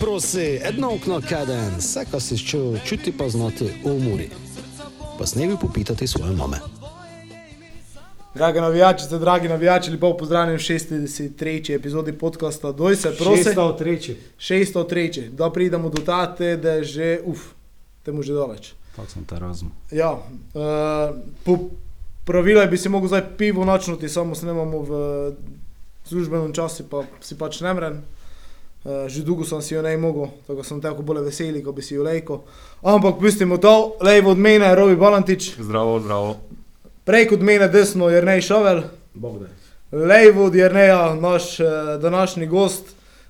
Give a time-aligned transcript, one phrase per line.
[0.00, 4.28] Prosi, edno okno kaden, vse, kar si čutil, čuti pa znati v umori.
[5.18, 6.58] Pa snevi popitati svoje mame.
[8.34, 11.74] Dragi navijači, dragi navijači, lepo pozdravljeni v 63.
[11.74, 13.44] epizodi podcasta Doj se prosi.
[13.44, 14.14] 603.
[14.38, 15.28] 603.
[15.30, 17.40] Da pridemo do tate, da je že, uf,
[18.02, 18.72] temu že daleč.
[18.96, 19.74] Tako sem te razumel.
[19.90, 21.58] Ja, uh, po
[22.24, 24.90] pravilu bi si mogel zdaj pivo načnuti, samo snemamo v
[26.04, 27.92] službenem času, pa si pač ne mren.
[27.92, 28.15] Uh,
[28.84, 31.94] že dolgo sem si jo ne mogel, tako sem tako bolj vesel, ko bi si
[31.94, 32.44] jo lejko.
[32.82, 36.36] Ampak pustimo to, levo od mene je Robi Balantič, Zdravo, zdravo.
[37.04, 38.82] prej od mene desno je Rnej Šovel.
[39.14, 39.46] Bog da.
[39.92, 41.66] Levo od Jrneja, naš uh,
[42.02, 42.84] današnji gost,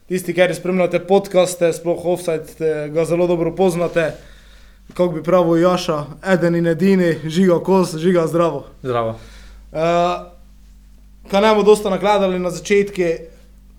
[0.08, 4.12] tisti, ki spremljate podcaste, sploh offside, ga zelo dobro poznate.
[4.94, 8.64] Kako bi pravil Jaša, eden in edini, žiga kos, žiga zdravo.
[8.82, 9.16] Zdravo.
[9.72, 9.78] Uh,
[11.30, 13.02] kaj ne bomo dosta nakladali na začetku,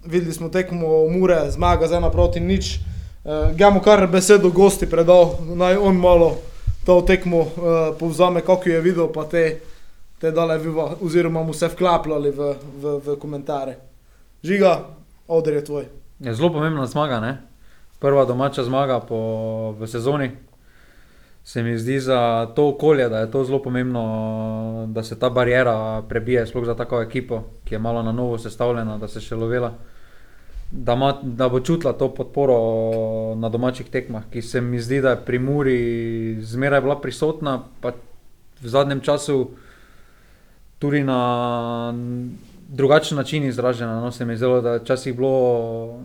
[0.08, 2.80] videli smo tekmo Mure, zmaga z ena proti nič.
[3.24, 6.38] Uh, Gamo kar besedo gosti predal, naj on malo
[6.86, 7.50] to tekmo uh,
[8.00, 9.60] povzame, kako je videl, pa te,
[10.20, 13.78] te dale viva, oziroma mu se vklapljali v, v, v komentare.
[14.44, 14.80] Žiga,
[15.28, 15.86] odr je tvoj.
[16.20, 17.38] Je zelo pomembna zmaga, ne?
[18.00, 20.32] prva domača zmaga po, v sezoni.
[21.44, 26.04] Se mi zdi za to okolje, da je to zelo pomembno, da se ta barijera
[26.10, 29.72] prebije, sploh za tako ekipo, ki je malo na novo sestavljena, da se še lovela.
[30.72, 32.56] Da, ma, da bo čutila to podporo
[33.36, 35.78] na domačih tekmah, ki se mi zdi, da je pri Muri
[36.44, 37.94] zmeraj bila prisotna, pa
[38.62, 39.52] v zadnjem času
[40.80, 41.94] tudi na
[42.68, 44.02] drugačen način izražena.
[44.02, 46.04] No, se mi je zdelo, da je včasih bilo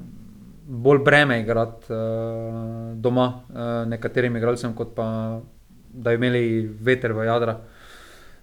[0.66, 1.98] bolj breme igrati uh,
[2.94, 5.40] doma uh, nekaterim igralcem, kot pa
[5.92, 7.58] da bi imeli veter v jadra.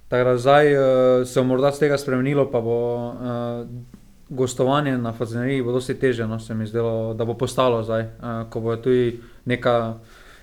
[0.08, 0.84] Tako da zdaj uh,
[1.28, 3.99] se bo morda z tega spremenilo, pa bo uh,
[4.30, 8.50] gostovanje na Fazeneriji bo dosti teže, no, se mi zdelo, da bo postalo zdaj, uh,
[8.50, 9.98] ko bo tudi neka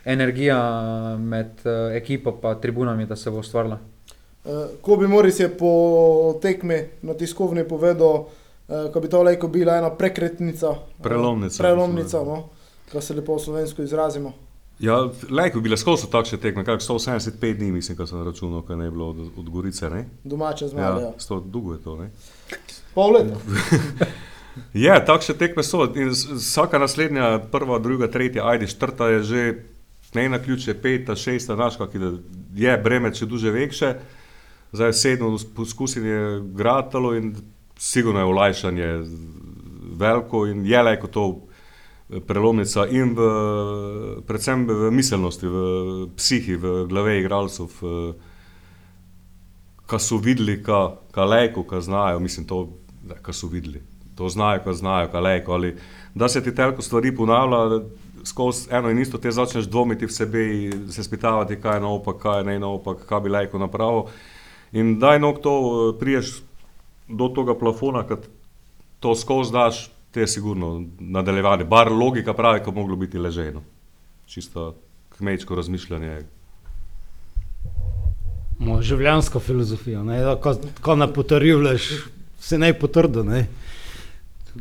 [0.05, 0.59] energija
[1.19, 3.79] med uh, ekipo in tribunami, da se bo ustvarila.
[4.81, 8.29] Ko bi Moris je po tekmi na tiskovni povedal,
[8.93, 10.71] ko bi to lejko bila ena prekretnica.
[11.03, 11.63] Prelomnica.
[11.63, 12.49] Prelomnica, no,
[12.93, 14.33] ko se lepo slovensko izrazimo.
[14.79, 18.85] Ja, lajko bile skozi takšne tekme, kak 175 dni, mislim, ko sem računal, kaj ne
[18.85, 20.05] je bilo od, od Gorice, ne?
[20.25, 21.03] Domače zmage.
[21.03, 21.13] Ja, Ja.
[21.19, 22.11] sto dolgo je to, ne?
[22.97, 23.37] Pol leta.
[24.85, 29.43] Je, takšne tekme so in vsaka naslednja, prva, druga, tretja, ajde, četrta je že
[30.15, 31.93] ne na ključe, peta, šesta, znaš, kak
[32.57, 33.91] je, breme, če duže vekše.
[34.73, 37.35] Zdaj sedmo poskusili je gratalo in
[37.77, 38.89] sigurno je olajšanje
[40.01, 41.27] veliko in je lajko to
[42.27, 43.29] prelomnica in v,
[44.27, 45.61] predvsem v miselnosti, v
[46.17, 47.77] psihi, v glave igralcev,
[49.87, 52.65] ki so videli, kaj lajko, kaj znajo, mislim, to,
[53.23, 53.83] kaj so videli.
[54.17, 55.53] To znajo, kaj znajo, kaj lajko.
[55.53, 55.77] Ali
[56.15, 57.81] da se ti toliko stvari ponavlja,
[58.25, 60.45] skozi eno in isto te začneš dvomiti v sebe,
[60.91, 64.03] se spitavati, kaj je naopak, kaj je ne naopak, kaj bi lajko napravil.
[64.73, 66.43] In daj nog to, eh, priješ
[67.09, 68.27] do tega plafona, kad
[69.01, 71.65] to skozi daš, te je sigurno nadaljevanje.
[71.65, 73.63] Bar logika pravi, ko moglo biti leženo.
[74.27, 74.75] Čisto
[75.19, 76.23] kmečko razmišljanje.
[78.59, 81.91] Moja življenjska filozofija, ne, da ko, ko ne potrjuješ,
[82.39, 83.23] se ne potrdi.
[83.23, 83.47] Ne.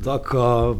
[0.04, 0.76] Tako,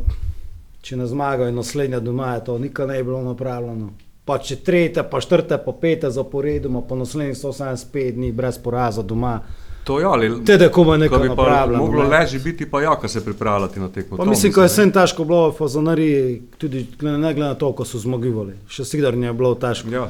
[0.82, 3.90] če ne zmagajo, naslednja doma je to nikoli ne bi bilo napravljeno.
[4.26, 9.40] Pa če tretje, pa četrte, pa pete zaporedoma, pa naslednjih 175 dni brez poraza doma.
[9.84, 11.78] To je ali Te da komaj ko nekaj bi napravljeno.
[11.80, 12.10] moglo ne.
[12.10, 14.18] leži biti, pa jaka se pripravljati na tekmo.
[14.18, 14.68] Pa To mislim, ko je ne.
[14.68, 16.24] vsem težko bilo v Fazanariji,
[16.58, 19.90] tudi ne glede na to, ko so zmogivali, še sigarnje je bilo težko.
[19.90, 20.08] Ja,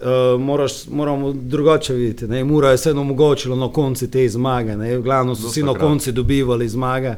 [0.00, 0.06] Uh,
[0.40, 2.26] moraš, moramo drugače videti.
[2.26, 2.44] Ne?
[2.44, 4.76] Mura je vseeno omogočila na koncu te zmage.
[4.76, 4.98] Ne?
[4.98, 7.14] Glavno so vsi na koncu dobivali zmage,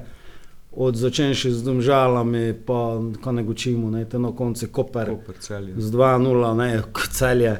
[0.72, 2.78] od začenši z domžalami, pa
[3.20, 4.04] ko ne gočimo, ne?
[4.04, 5.74] te na koncu Koper Koper, Celje.
[5.76, 7.56] z 2-0, ne, celje.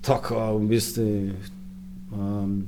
[0.00, 1.30] Tako v bistvu.
[2.12, 2.66] Um,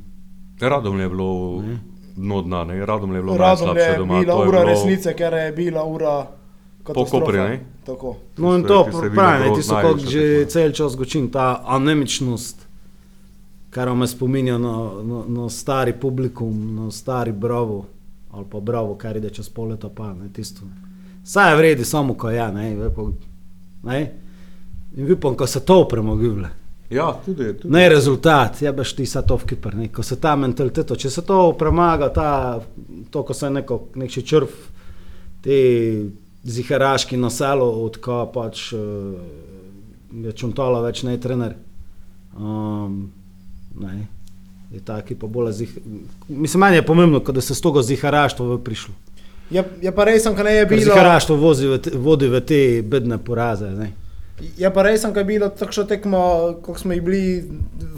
[0.61, 1.79] Radom je bilo Ne.
[2.17, 2.87] dno dna, ne?
[2.87, 4.21] Radom je bilo Radom najslabše je doma.
[4.21, 6.27] bila to je ura bilo- resnice, ker je bila ura
[7.33, 7.61] ne?
[7.87, 8.17] Tako.
[8.37, 12.67] no in to pravi, ti so kot že cel čas gočim, ta anemičnost,
[13.71, 17.87] kar me spominja na, na, na stari publikum, na stari bravo,
[18.31, 20.63] ali pa bravo, kar ide čez pol leta, pa ne tisto.
[21.25, 23.03] Saj je vredi samo, ko je, ne, ve pa,
[23.83, 24.01] ne.
[24.97, 26.49] In vipom, ko se to premogivle.
[26.91, 27.75] Ja, tudi, tudi.
[27.75, 31.11] Ne rezultat, je baš ti sa to v kiper, ne, ko se ta mentaliteto, če
[31.11, 32.31] se to premaga, ta,
[33.11, 34.55] to, ko se neko, nek še črv,
[35.45, 35.59] ti
[36.49, 38.81] ziharaški naselo, odko pač uh,
[40.25, 41.57] je čuntala več ne trener.
[42.39, 43.11] Um,
[43.79, 44.07] ne,
[44.73, 45.77] je taki pa bolj zih...
[46.29, 48.95] Mislim, meni je pomembno, da se s toga ziharaštva v prišlo.
[49.51, 50.85] Je, je pa res, kaj ne je bilo.
[50.91, 53.71] Zaharaštvo vozi v te, vodi v te bedne poraze.
[53.73, 53.93] Ne?
[54.57, 56.21] Je pa res, kaj je bilo takšno tekmo,
[56.63, 57.23] kot smo jih bili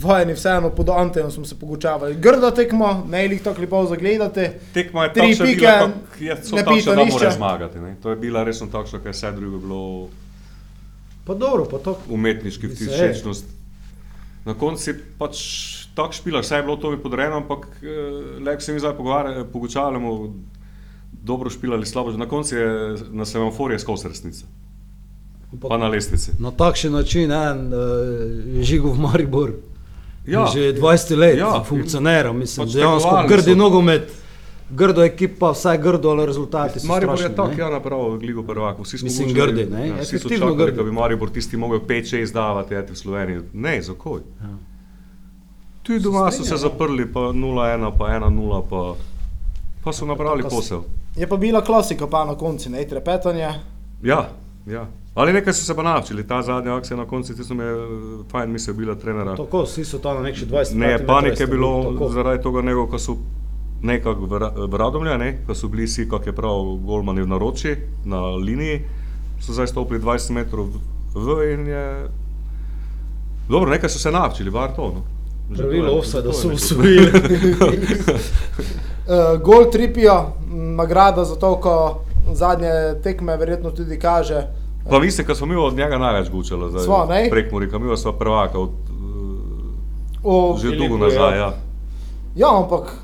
[0.01, 2.15] vajeni, vseeno pod Antejem smo se pogučavali.
[2.15, 4.59] Grdo tekmo, ne jih tako lepo zagledate.
[4.73, 5.67] Tekma je Tri pike,
[6.55, 7.13] ne pito da nišče.
[7.13, 7.79] mora zmagati.
[7.79, 7.95] Ne?
[8.01, 10.09] To je bila resno takšna, ker je vse drugo bilo
[11.25, 11.97] Pa dobro, pa to.
[12.09, 13.45] umetniški vtičečnost.
[14.45, 15.37] Na koncu je pač
[15.95, 17.87] tako špila, vse je bilo to mi podrejeno, ampak eh,
[18.41, 18.93] le, ko se mi zdaj
[19.53, 20.33] pogučavljamo,
[21.11, 24.45] dobro špila ali slabo, na koncu je na semaforju skozi resnica,
[25.59, 26.31] pa na lestvici.
[26.39, 27.79] Na takšen način en uh,
[28.61, 29.51] žigo v Maribor.
[30.27, 30.45] Ja.
[30.45, 33.55] Že 20 let Ja, ja, funkcionira, mislim, pač dejansko grdi so.
[33.55, 34.11] nogomet,
[34.69, 37.57] grdo ekipa, vsaj grdo, ale rezultati so Maribor je strašni, tako, ne.
[37.57, 38.79] ja, naprav, gligo prvak.
[38.79, 40.77] Vsi smo Mislim, govorili, grdi, ne, Ja, vsi so čakali, grdi.
[40.77, 43.39] da bi Maribor tisti mogel 5-6 davati eti v Sloveniji.
[43.53, 44.21] Ne, zakoj?
[44.41, 44.53] Ja.
[45.83, 48.95] Tudi doma so se zaprli, pa 0-1, pa 1-0, pa,
[49.83, 50.81] pa so napravili tako posel.
[51.15, 53.49] Je pa bila klasika pa na koncu, ne trepetanje.
[54.03, 54.29] Ja,
[54.67, 54.85] ja.
[55.13, 57.75] Ali nekaj so se pa naučili, ta zadnja akcija na koncu, ti so me eh,
[58.31, 59.35] fajn misel bila trenera.
[59.35, 62.09] Tako, vsi so tam na nekši 20 Ne, metrov panike je bilo tako.
[62.09, 63.15] zaradi tega, nego, ko so
[63.81, 67.75] nekako v v Radomlju, ne, ko so bili vsi, kako je prav, golmani v naroči,
[68.05, 68.81] na liniji,
[69.41, 70.67] so zdaj stopili 20 metrov
[71.13, 71.85] v in je.
[73.49, 74.93] Dobro, nekaj so se naučili, bar to.
[74.95, 75.03] No.
[75.57, 77.11] Pravilo je- offside, da to je so usvojili.
[79.03, 80.27] Uh, gol Tripija,
[80.75, 81.75] nagrada za to, ko
[82.33, 82.71] zadnje
[83.03, 84.60] tekme verjetno tudi kaže.
[84.89, 87.27] Pa mislim, da smo mi od njega največ gučali, Sva, ne?
[87.29, 88.69] prek Murika, mi smo prvaka od,
[90.23, 91.19] O, že Filipu, dolgo nazaj.
[91.29, 91.35] ja.
[91.37, 91.53] Ja.
[92.35, 92.95] ja, ampak.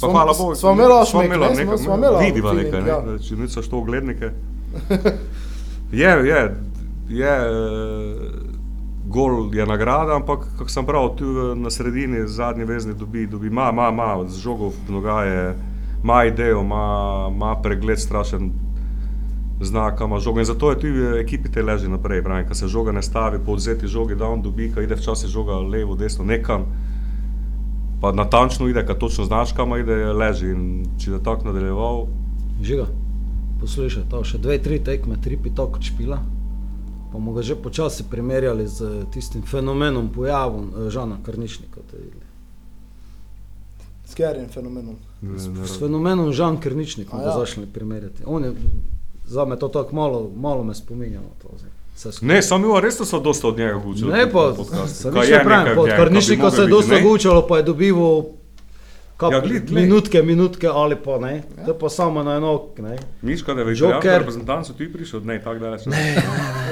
[0.00, 0.92] Pa hvala Bogu, Smo imeli
[1.24, 3.02] imela ne, nekaj, smo- smo imeli vidiva nekaj, ne, ja.
[3.06, 3.18] ja.
[3.18, 4.30] če niso što oglednike.
[5.92, 6.54] Je, je,
[7.08, 8.16] je, eh,
[9.06, 13.46] gol je nagrada, ampak, kako sem prav, tu eh, na sredini zadnji vezni dobi, dobi,
[13.46, 15.54] ima, ima, ima, z žogo v nogaje,
[16.02, 16.84] ima idejo, ima,
[17.30, 18.50] ima pregled strašen,
[19.60, 22.54] zna, kam ima žogo in zato je tu v ekipi te leži naprej, pravim, ko
[22.54, 25.96] se žoga ne stavi, po odzeti žogi, da on dobi, ko ide včasih žoga levo,
[25.96, 26.66] desno, nekam,
[28.00, 32.06] pa natančno ide, ko točno znaš, kam ide, leži in če je tako nadaljeval,
[32.62, 32.86] Žiga,
[33.60, 36.18] poslušaj, to še dve, tri tekme, tri pito kot špila.
[37.10, 42.24] Pa bomo ga že počasi primerjali z tistim fenomenom, pojavom eh, Žana videli.
[44.06, 44.96] S katerim fenomenom?
[45.20, 47.28] ne, S fenomenom Žan Krničnik bomo ja.
[47.28, 47.38] ja.
[47.38, 48.22] začeli primerjati.
[48.26, 48.52] On je,
[49.26, 51.48] za me to tako malo, malo me spominja na to.
[51.58, 51.70] zdaj.
[52.20, 54.12] Ne, sam Ivo, res so dosta od njega gučali.
[54.12, 54.52] Ne, pa
[54.86, 58.22] se nič ne pravim, pod Krnišnikom se je dosta gučalo, pa je dobival
[59.16, 59.82] kap, Ja, gled, gled.
[59.82, 61.34] minutke, minutke ali pa ne.
[61.56, 61.64] Ja.
[61.64, 62.98] To je pa samo na eno, ne.
[63.22, 63.96] Miška, da je več Joker.
[63.96, 64.18] Joker.
[64.18, 65.86] reprezentancu ti prišel, ne, tako daleč.
[65.86, 66.02] Ne,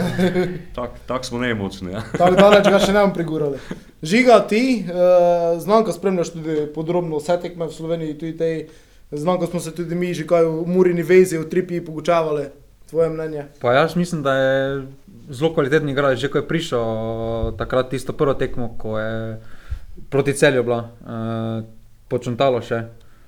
[0.77, 1.93] tak, tak smo nemočni.
[1.93, 2.03] Ja.
[2.21, 3.59] Tako daleč ga še ne bomo prigurali.
[4.05, 8.51] Žiga, ti, uh, znam, ko spremljaš tudi podrobno vse tekme v Sloveniji, tudi te,
[9.17, 12.49] znam, ko smo se tudi mi že kaj v Murini vezi, v Tripi pogučavali.
[12.91, 13.45] Tvoje mnenje?
[13.61, 14.87] Pa jaz mislim, da je
[15.31, 16.85] zelo kvaliteten igralec, že ko je prišel
[17.59, 19.41] takrat tisto prvo tekmo, ko je
[20.11, 21.65] proti celju bila, uh,
[22.09, 22.85] počuntalo še.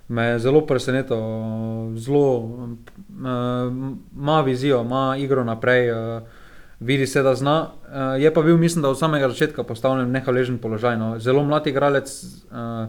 [0.08, 2.68] Me je zelo presenetilo, zelo
[4.14, 6.22] ima vizijo, ima igro naprej, uh,
[6.80, 7.56] vidi se, da zna.
[7.88, 10.98] Uh, je pa bil, mislim, da od samega začetka postavljen v nehvaležen položaj.
[10.98, 11.18] No.
[11.18, 12.12] Zelo mlad igralec,
[12.52, 12.86] uh,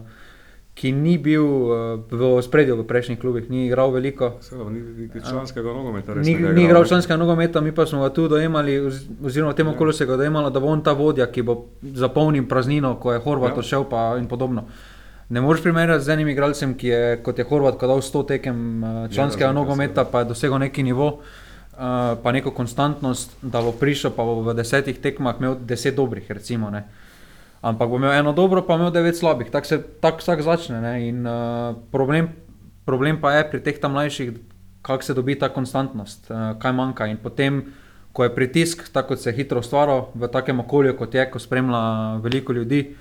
[0.78, 1.72] ki ni bil uh,
[2.08, 4.36] v spredju v prejšnjih klubih, ni igral veliko.
[4.38, 6.12] Seveda, ni članskega nogometa.
[6.12, 9.56] Ni, resnega ni igral članskega nogometa, mi pa smo ga tu dojemali, oz- oziroma v
[9.56, 13.12] tem okolju se ga dojemalo, da bo on ta vodja, ki bo zapolnil praznino, ko
[13.12, 13.58] je Horvat Ja.
[13.58, 14.64] odšel pa in podobno.
[15.28, 18.26] Ne moreš primerjati z enim igralcem, ki je kot je Horvat, ko je dal 100
[18.28, 21.18] tekem eh, članskega razlika, nogometa, pa je dosegel neki nivo,
[21.72, 21.76] eh,
[22.16, 26.70] pa neko konstantnost, da bo prišel, pa bo v desetih tekmah imel deset dobrih, recimo.
[26.70, 26.86] Ne.
[27.62, 30.80] Ampak bo imel eno dobro, pa imel devet slabih, tako se tak vsak začne.
[30.80, 31.08] Ne.
[31.08, 32.30] In uh, problem,
[32.86, 34.38] problem pa je pri teh tam mlajših,
[34.82, 37.10] kako se dobi ta konstantnost, uh, kaj manjka.
[37.10, 37.64] In potem,
[38.14, 41.80] ko je pritisk, tako kot se hitro ustvaril v takem okolju, kot je, ko spremlja
[42.22, 42.94] veliko ljudi,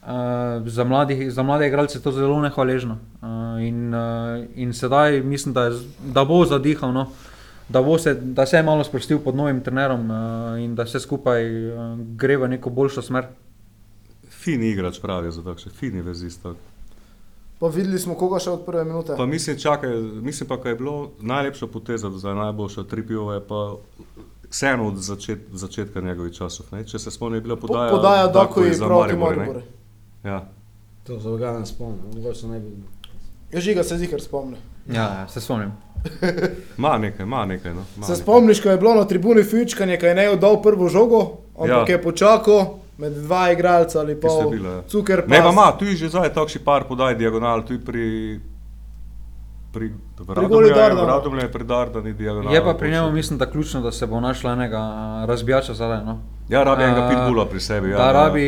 [0.00, 2.96] uh, za, mladih, za mlade igralce je to zelo nehvaležno.
[3.20, 6.92] Uh, in, uh, in sedaj mislim, da, je, da bo zadihal.
[6.92, 7.10] No.
[7.68, 11.04] Da, bo se, da se je malo sprostil pod novim trenerom uh, in da vse
[11.04, 13.28] skupaj uh, gre v neko boljšo smer.
[14.40, 16.42] Fini igrač pravijo za takšne, fini vezist.
[16.42, 16.56] tak.
[17.58, 19.12] Pa videli smo koga še od prve minute.
[19.16, 19.90] Pa mislim, čakaj,
[20.22, 23.58] mislim pa, kaj je bilo najlepša poteza, za najboljša tri piva je pa
[24.50, 26.66] vseeno od začet, začetka njegovih časov.
[26.72, 26.84] Ne?
[26.84, 29.36] Če se spomnim, je bila Po- podaja, Podaja Dakovi Dakovi za proti Maribor?
[29.36, 29.60] Mariboru.
[30.24, 30.48] Ja.
[31.04, 32.72] To se ga ne spomnim, mogoče ne bi.
[33.52, 34.56] Ja, Žiga se zikar spomni.
[34.88, 35.72] Ja, se spomnim.
[36.78, 37.74] Ma nekaj, ma nekaj.
[37.74, 37.80] No.
[37.80, 38.16] Ma Se nekaj.
[38.16, 41.20] spomniš, ko je bilo na tribuni Fučkanje, ko je ne dal prvo žogo,
[41.54, 41.84] ampak Ja.
[41.90, 44.82] je počakal med dva igralca ali pa bilo, ja.
[44.84, 48.06] Cuker Ne, pa ima, tu je že zdaj takšni par podaj diagonal, tu je pri
[49.72, 49.86] Pri,
[50.18, 52.50] Pri Radomlju je- Radomlju je pri Dardani diagonalno.
[52.50, 54.80] Je pa pri njemu, mislim, da ključno, da se bo našla enega
[55.24, 56.04] razbijača zadaj.
[56.04, 56.18] No.
[56.48, 57.90] Ja, rabi enega A, pitbulla pri sebi.
[57.90, 58.12] Ja, da, ja.
[58.14, 58.46] rabi,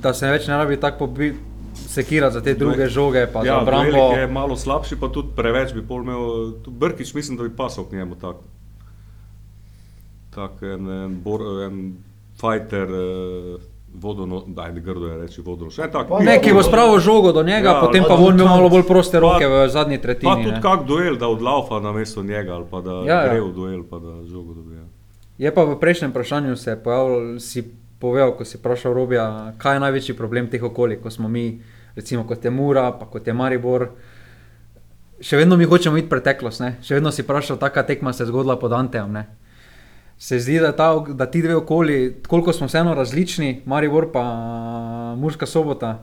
[0.00, 1.34] da se več ne rabi tako pobi-
[1.76, 4.12] sekirati za te druge žoge, pa ja, za obrambo.
[4.12, 6.22] Je malo slabši, pa tudi preveč bi pol imel.
[6.62, 8.42] tu Brkič mislim, da bi pasal k njemu tako.
[10.30, 11.96] Tak en, en, bor, en
[12.36, 13.60] fighter, uh,
[13.94, 15.70] vodono, daj, ne grdo je reči vodono.
[15.70, 16.06] Še tak.
[16.06, 18.38] Pa Ne, ki bo spravil žogo do njega, Ja, potem pa pa bo on imel
[18.38, 20.34] tudi malo bolj proste roke pa- v zadnji Pa tretjini.
[20.38, 20.60] tudi ne.
[20.60, 23.28] kak duel, da odlaufa na mesto njega ali pa da Ja, ja.
[23.28, 24.84] gre v duel, pa da žogo dobija.
[25.38, 27.64] Je pa v prejšnjem vprašanju se je pojavil, si
[27.98, 29.24] povedal, ko si vprašal Robija,
[29.56, 31.60] kaj je največji problem teh okolij, ko smo mi,
[31.94, 33.88] recimo kot je Mura, pa kot je Maribor.
[35.18, 36.76] Še vedno mi hočemo iti preteklost, ne?
[36.82, 39.08] še vedno si vprašal, taka tekma se je zgodila pod Antejem.
[39.10, 39.24] Ne?
[40.18, 44.22] Se zdi, da, ta, da ti dve okolji, koliko smo vseeno različni, Maribor pa
[45.16, 45.98] Murska sobota,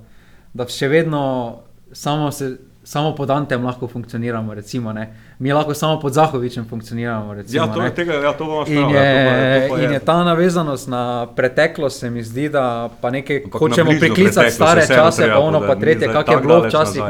[0.53, 1.55] da še vedno
[1.91, 2.51] samo, se,
[2.83, 4.53] samo pod Antejem lahko funkcioniramo.
[4.53, 5.07] Recimo, ne?
[5.39, 7.33] Mi lahko samo pod Zahovičem funkcioniramo.
[7.33, 7.85] Recimo, Ja, to ne.
[7.85, 8.93] je tega, ja, to bomo In spravili.
[8.93, 13.91] je, in je ta navezanost na preteklost, se mi zdi, da pa nekaj Ampak hočemo
[13.99, 17.03] priklicati stare je čase, pa ono pa tretje, kak je bilo včasih.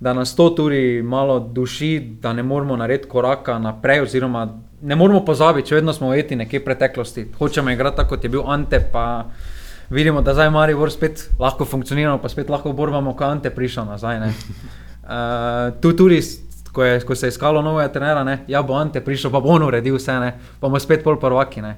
[0.00, 4.48] Da nas to tudi malo duši, da ne moramo narediti koraka naprej, oziroma
[4.82, 7.26] ne moramo pozabiti, če vedno smo ujeti nekje v preteklosti.
[7.38, 9.24] Hočemo igrati tako, kot je bil Ante, pa
[9.90, 14.20] vidimo, da zdaj Maribor spet lahko funkcionira, pa spet lahko borbamo, ko Ante prišel nazaj.
[14.20, 14.32] ne.
[15.04, 16.20] Uh, tu tudi,
[16.72, 19.54] ko, je, ko se je iskalo novega trenera, ne, ja bo Ante prišel, pa bo
[19.54, 21.62] on uredil vse, ne, pa bomo spet pol prvaki.
[21.62, 21.76] Ne.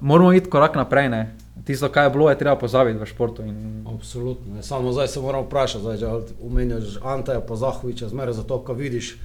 [0.00, 1.08] Moramo iti korak naprej.
[1.08, 1.22] Ne.
[1.64, 3.42] Tisto, kar je bilo, je treba pozabiti v športu.
[3.42, 3.84] In...
[3.94, 4.54] Absolutno.
[4.54, 4.62] Ne.
[4.62, 6.06] Samo zdaj se moram vprašati, zdaj, če
[6.46, 9.16] omenjaš Anteja pa Zahoviča, zmeraj zato, ko vidiš,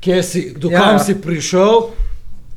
[0.00, 0.98] kje si, do Ja, kam ja.
[0.98, 1.88] si prišel,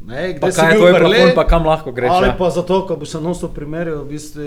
[0.05, 2.09] ne, Pa kaj je tvoj plafon, pa kam lahko greš.
[2.11, 2.35] Ali ja.
[2.37, 4.41] pa zato, ko bi se nosto primerjal, v bistvu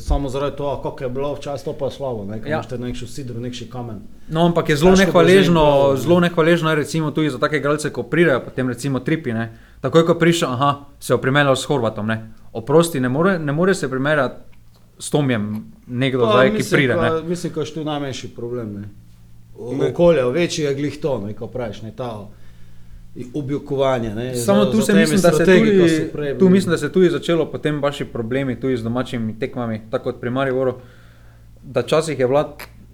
[0.00, 2.60] samo zaradi toho, kako je bilo včasih to pa je slabo, ne, Ja.
[2.60, 4.02] imaš nekši sidro, nekši kamen.
[4.28, 7.90] No, ampak je zelo Težko nehvaležno, bo zelo nehvaležno je recimo tudi za take igralce,
[7.90, 9.32] ko pridejo, potem recimo tripi.
[9.32, 9.56] Ne.
[9.80, 12.06] Takoj, ko prišel, aha, se je primerjal s Horvatom.
[12.06, 12.39] Ne.
[12.52, 14.34] Oprosti, ne more, ne more se primerjati
[14.98, 15.46] s Tomjem,
[15.88, 16.94] nekdo Pa, zdaj, ki mislim, pride.
[16.94, 17.00] Ne.
[17.00, 18.72] ka- Mislim, da je to najmanjši problem.
[18.72, 18.88] Ne.
[19.72, 19.88] Ne.
[19.88, 22.26] Okolje, večji je glih to, ne, ko praviš, ne ta
[23.34, 24.10] objokovanje.
[24.10, 27.46] Ne, Samo za- tu za mislim, da tudi, prej tu mislim, da se tudi začelo
[27.46, 30.74] potem vaši problemi tudi z domačimi tekmami, tako kot pri Mariboru.
[31.62, 32.46] Da včasih je vlad,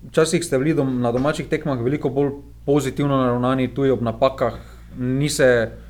[0.05, 2.31] včasih ste bili dom, na domačih tekmah veliko bolj
[2.67, 4.55] pozitivno naravnani, tudi ob napakah,
[4.99, 5.86] ni se po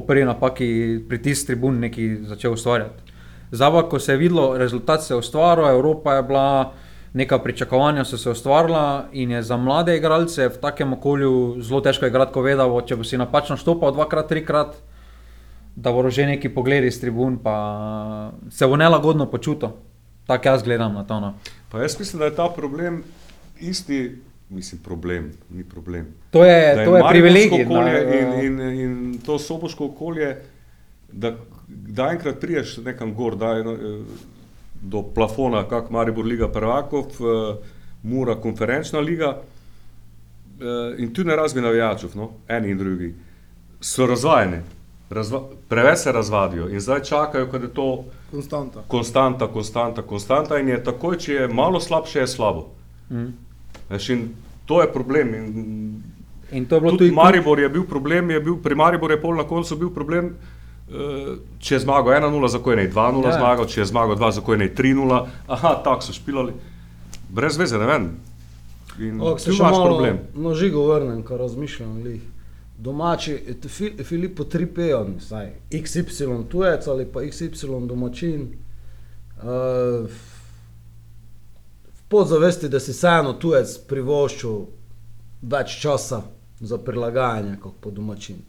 [0.00, 3.12] prvi napaki pritisk tribun neki začel ustvarjati.
[3.52, 6.72] Zdaj, ko se je videlo, rezultat se je ustvaril, Evropa je bila,
[7.12, 12.06] neka pričakovanja so se ustvarila in je za mlade igralce v takem okolju zelo težko
[12.06, 14.76] igrati, ko vedavo, če bo si napačno stopal dvakrat, trikrat,
[15.76, 19.76] da bo že neki pogledi iz tribun, pa se bo nelagodno počutil.
[20.26, 21.20] Tako jaz gledam na to.
[21.20, 21.34] No.
[21.74, 23.02] Jaz mislim, da je ta problem
[23.60, 24.18] isti,
[24.52, 26.06] mislim, problem, ni problem.
[26.30, 27.64] To je, Da to je mariborsko privilegij.
[27.66, 30.36] Okolje na- in, in, in to soboško okolje,
[31.12, 31.34] da,
[31.68, 33.64] da enkrat priješ nekam gor, da je,
[34.82, 37.56] do plafona, kak Maribor Liga prvakov, eh,
[38.02, 39.36] Mura konferenčna liga
[40.60, 40.64] eh,
[40.98, 43.14] in tu ne razbi navijačev, no, eni in drugi,
[43.80, 44.56] so razvajeni,
[45.10, 48.82] razva, preveč se razvadijo in zdaj čakajo, kad je to Konstanta.
[48.88, 52.68] konstanta, konstanta, konstanta in je takoj, če je malo slabše, je slabo.
[53.10, 53.26] Mm.
[53.88, 54.28] Veš, in
[54.66, 55.34] to je problem.
[55.34, 56.02] In
[56.52, 59.20] In to je bilo tudi tudi Maribor je bil problem, je bil, pri Mariboru je
[59.20, 60.34] pol na koncu bil problem,
[60.86, 60.92] eh,
[61.58, 63.32] če je zmagal 1-0, za koje ne 2-0 Ja.
[63.32, 65.16] zmagal, če je zmagal 2, za koje ne 3-0,
[65.48, 66.52] aha, tako so špilali.
[67.30, 68.10] Brez veze, ne vem.
[69.00, 70.18] In Ok, tu imaš malo problem.
[70.34, 72.02] na žigo vrnem, ko razmišljam.
[72.02, 72.20] Glih.
[72.78, 76.04] Domači, et- Fil- Filipo Tripejon, saj XY
[76.44, 78.48] tujec ali pa XY domačin.
[79.38, 80.06] Uh,
[82.12, 84.58] podzavesti, da si vseeno tujec privoščil
[85.42, 86.20] več časa
[86.60, 88.42] za prilagajanje kot po domačin.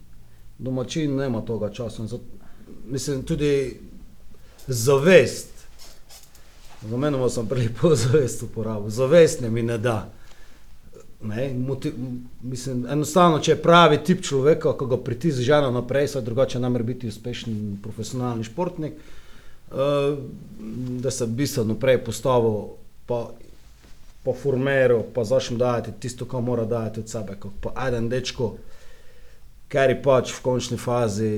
[0.58, 2.04] Domačin nema toga časa.
[2.86, 3.80] Mislim, tudi
[4.66, 5.50] zavest.
[6.84, 8.90] Za mene sem prelepo zavest uporabil.
[8.90, 10.12] Zavest ne mi ne da.
[11.24, 16.10] Ne, moti, m- mislim, enostavno, če je pravi tip človeka, ko ga pritisk žena naprej,
[16.12, 18.98] saj drugače ne more biti uspešen profesionalni športnik,
[19.72, 20.18] uh,
[21.00, 22.58] da se bistveno prej postavil,
[23.08, 23.22] pa,
[24.24, 27.36] pa formiral, pa začne dajati tisto, kar mora dajati od sebe.
[27.40, 28.54] kot Pa eden dečko,
[29.68, 31.34] ker je pač v končni fazi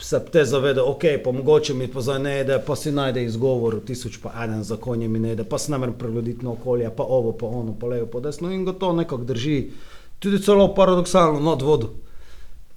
[0.00, 3.80] se te zaveda, ok, pa mogoče mi pa zdaj ne ide, pa si najde izgovor,
[3.86, 6.90] tisoč pa en zakon je mi ne ide, pa se ne morem prilagoditi na okolje,
[6.96, 9.70] pa ovo, pa ono, pa levo, pa desno in ga to nekako drži.
[10.18, 11.90] Tudi celo paradoksalno nad vodo,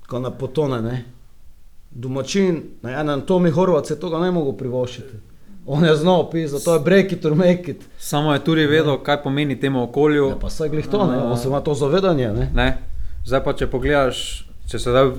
[0.08, 1.06] ko ne potone, ne.
[1.92, 5.31] Domačin, na enem Tomi Horvat se tega ne mogo privoščiti.
[5.66, 7.84] On je znal pisati, to je break it or make it.
[8.00, 10.28] Samo je tudi vedel, kaj pomeni temu okolju.
[10.30, 12.52] Ja, pa saj glih to, ne, on se ima to zavedanje, ne.
[12.56, 12.78] Ne?
[13.26, 15.12] Zdaj pa, če pogledaš, če se zdaj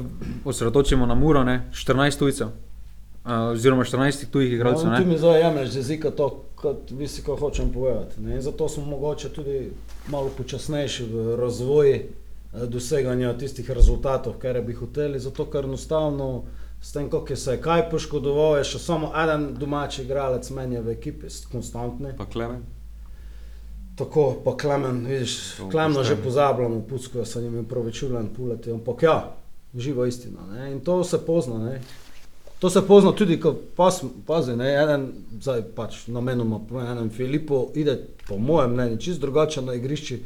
[0.45, 1.69] osredotočimo na Muro, ne?
[1.73, 4.91] 14 tujcev, uh, oziroma 14 tujih igralcev.
[4.91, 5.13] No, ti ne.
[5.13, 8.21] mi zdaj jemlješ z jezika to, kot vi si, ko hočem povedati.
[8.21, 8.35] Ne?
[8.35, 9.71] In Zato smo mogoče tudi
[10.09, 16.43] malo počasnejši v razvoju eh, doseganja tistih rezultatov, kar bi hoteli, zato ker enostavno
[16.83, 20.83] s tem, kako je se kaj poškodoval, je še samo en domači igralec meni je
[20.83, 22.11] v ekipi, konstantni.
[22.19, 22.63] Pa Klemen.
[23.97, 26.25] Tako, pa Klemen, vidiš, To Klemno že pošteno.
[26.25, 29.17] pozabljamo, pucko se jim je pravičulen puleti, ampak ja,
[29.79, 30.41] živa istina.
[30.53, 30.73] Ne?
[30.73, 31.81] In to se pozna, ne?
[32.59, 35.09] To se pozna tudi, ko pas, pazi, ne, eden,
[35.41, 37.97] zdaj pač namenoma, enem Filipu ide,
[38.29, 40.23] po mojem mnenju, čist drugače na igrišči,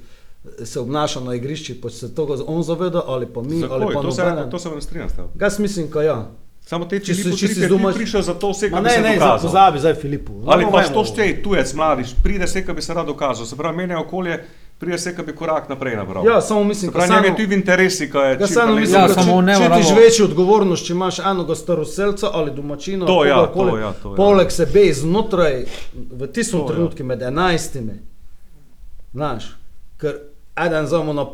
[0.64, 3.94] se obnaša na igrišči, pa se tega on zaveda, ali pa mi, ali Zakaj?
[3.94, 4.50] pa To se, nobenen.
[4.50, 5.24] to se vam strinjam s tem.
[5.40, 6.30] Jaz mislim, ka ja.
[6.66, 8.90] Samo te, Če si- si, če si zdumaš- prišel za to vse, kar bi ne,
[8.90, 9.38] se ne, dokazal.
[9.40, 10.32] pozabi zdaj Filipu.
[10.44, 13.54] Ali No, pa to štej, tujec, mladiš, pride se, ki bi se rad dokazal, se
[13.54, 14.40] pravi, menja okolje,
[14.76, 16.26] pride se, ki bi korak naprej nabral.
[16.26, 19.00] Ja, samo mislim, pravi, njem je samo- tudi v interesi, kaj je Ja, samo mislim,
[19.00, 23.24] Ja, da samo če, če tiš večjo odgovornost, če imaš enega staroselca ali domačina, To
[23.24, 24.16] ja, kogarkoli, to ja, to ja.
[24.16, 26.66] poleg sebe znotraj, v tistem ja.
[26.66, 27.94] trenutku med enajstimi,
[29.12, 29.54] znaš,
[29.96, 30.18] ker
[30.58, 31.26] eden zamo na,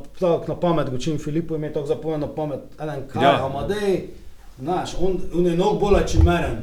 [0.47, 3.33] na pamet, gočim Filipu ime tako zapovedal na pamet, eden kaj, Ja.
[3.33, 3.49] ja.
[4.59, 6.57] Znaš, on, on je mnogo bolj čimeren.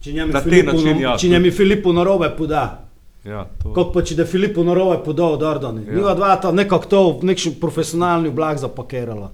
[0.00, 2.84] Če njemi Na te Filipu, način, ja, če njemi Filipu narobe poda.
[3.24, 3.72] Ja, to.
[3.74, 5.86] Kot pa če da Filipu narobe podal od Ordani.
[5.86, 5.94] Ja.
[5.94, 9.32] Njega dva ta nekako to v nekšen profesionalni oblak zapakirala.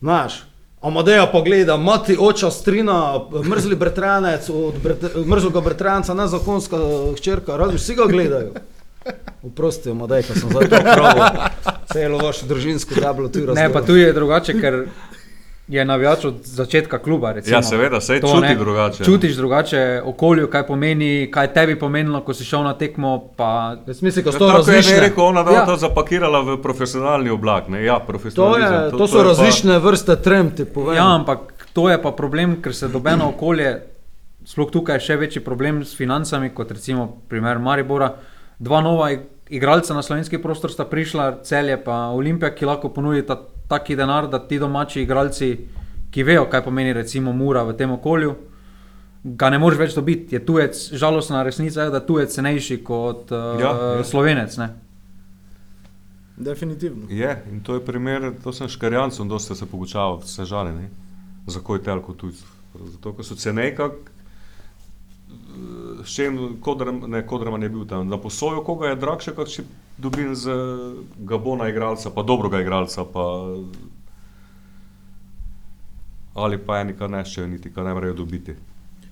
[0.00, 0.42] Znaš,
[0.80, 6.78] Amadeja pogleda, mati oča strina, mrzli bratranec, od brat, mrzlega bratranca, nezakonska
[7.16, 8.52] hčerka, razni vsi ga gledajo.
[9.42, 11.24] Oprosti, Amadej, ker sem zdaj to pravil.
[11.92, 13.72] Celo vašo družinsko dablo tu Ne, razumem.
[13.72, 14.78] pa tu je drugače, ker
[15.68, 17.32] je navijač od začetka kluba.
[17.32, 17.56] Recimo.
[17.56, 19.04] Ja, seveda, saj To, čuti ne, drugače.
[19.04, 23.32] Čutiš drugače okolju, kaj pomeni, kaj tebi pomenilo, ko si šel na tekmo.
[23.36, 23.48] Pa...
[23.84, 25.00] Jaz mislim, da Ja, to tako je že različne.
[25.00, 25.64] rekel, ona Ja.
[25.64, 27.68] to zapakirala v profesionalni oblak.
[27.68, 27.82] Ne?
[27.82, 28.12] Ja, To,
[28.56, 30.96] je, to, to so pa- različne vrste trem, ti povem.
[30.96, 31.38] Ja, ampak
[31.72, 33.82] to je pa problem, ker se dobeno okolje,
[34.46, 38.12] sploh tukaj je še večji problem s financami, kot recimo primer Maribora.
[38.58, 43.36] Dva nova ig- igralca na slovenski prostor sta prišla, celje pa Olimpija, ki lahko ponudita
[43.68, 45.50] taki denar, da ti domači igralci,
[46.10, 48.34] ki vejo, kaj pomeni recimo mura v tem okolju,
[49.24, 50.36] ga ne moreš več dobiti.
[50.36, 54.04] Je tujec, žalostna resnica je, da je tujec cenejši kot uh, Ja, ja.
[54.04, 54.56] slovenec.
[54.56, 54.68] Ne?
[56.36, 57.08] Definitivno.
[57.10, 60.90] Je, in to je primer, to sem škarjancem dosta se pogučal, se žali, ne?
[61.46, 62.48] zakaj telko tujcev.
[62.76, 63.90] Zato, ker so cenejka,
[66.04, 69.64] s čem Kodram, ne, Kodraman je bil tam, na posojo, koga je dragše, kot če
[69.98, 70.50] dobim z
[71.18, 73.26] Gabona igralca, pa dobrega igralca, pa
[76.34, 78.56] ali pa eni, kar neščejo niti, kar ne morejo dobiti.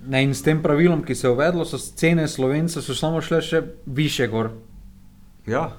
[0.07, 3.41] Ne, in s tem pravilom, ki se je uvedlo, so cene slovence so samo šle
[3.41, 4.51] še više gor.
[5.49, 5.71] Ja,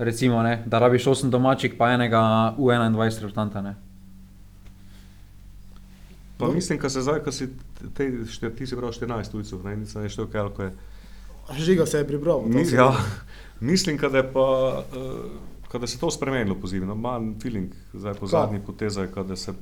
[0.00, 2.20] Recimo, ne, da rabiš 8 domačih, pa enega
[2.58, 3.60] U21 reprezentanta.
[3.60, 3.74] ne.
[6.38, 6.52] pa no.
[6.52, 7.48] mislim, da se zdaj, ko si
[7.96, 10.72] te, štir, ti si bral 14 tujcev, ne, nisem štel, koliko je.
[11.58, 12.44] Žiga se je pribral.
[12.72, 12.94] Ja,
[13.60, 14.84] mislim, da je pa,
[15.72, 16.86] uh, da se to spremenilo poziv.
[16.86, 19.52] No, Imam feeling, zdaj po zadnji potezi, da se.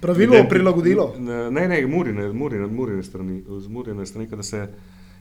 [0.00, 1.14] Pravilo identi- prilagodilo.
[1.18, 4.68] Ne, ne, ne murine, murine, murine strani, z murine strani, da se je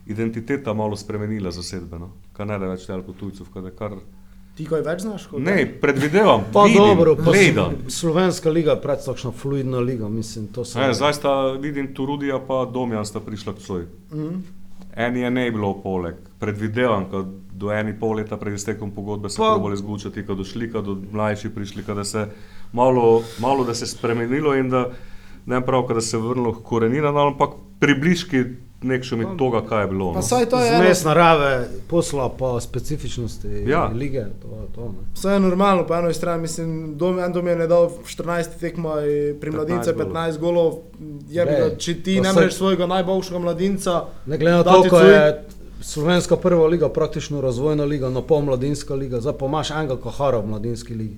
[0.07, 3.91] identiteta malo spremenila zasedbeno, kar ne da več toliko tujcev, kar, kar
[4.55, 5.25] Ti kaj več znaš?
[5.25, 7.73] kot- Ne, predvidevam, Pa vidim, dobro, pa gledam.
[7.87, 12.65] slovenska liga je predvsem fluidna liga, mislim, to se Ne, zdaj sta, vidim, Turudija pa
[12.65, 13.83] Domjan sta prišla k svoj.
[14.13, 14.35] Mhm.
[14.95, 16.15] Eni je ne bilo poleg.
[16.39, 20.67] Predvidevam, da do eni pol leta pred iztekom pogodbe se Pa- probali zgučati, ko došli,
[20.67, 22.25] ko do mlajši prišli, ko da se
[22.73, 23.05] malo,
[23.39, 24.89] malo da se spremenilo in da
[25.47, 28.43] ne prav, da se vrnilo k koreninam, ampak približki
[28.83, 30.11] nekšo mi toga, kaj je bilo.
[30.11, 30.21] Pa No.
[30.23, 31.51] saj to je eno, Zmes narave,
[31.87, 33.85] posla pa specifičnosti Ja.
[33.85, 34.25] lige.
[34.41, 35.05] To, to, ne.
[35.13, 38.59] Vse je normalno, po eni strani, mislim, dom, en dom je ne dal v 14
[38.59, 38.93] tekmah,
[39.39, 40.07] pri 15 mladince golov.
[40.07, 40.73] 15 golov,
[41.29, 45.09] je ga, če ti ne moreš svojega najboljšega mladinca, ne glede na to, ko cuj.
[45.09, 45.23] je
[45.85, 50.39] slovenska prva liga praktično razvojna liga, no pol mladinska liga, zdaj pa imaš enega kohara
[50.39, 51.17] v mladinski ligi.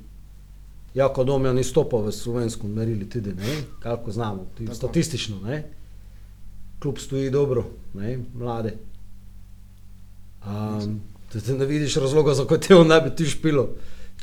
[0.94, 5.64] Jako Domjan ni stopil v slovensko merili tudi, ne, kako znamo, tudi statistično, ne.
[6.80, 7.64] Klub stoji dobro,
[7.96, 8.74] ne, mlade.
[10.44, 11.02] Um,
[11.36, 13.68] da ne vidiš razloga, zakaj te ne bi ti špilo,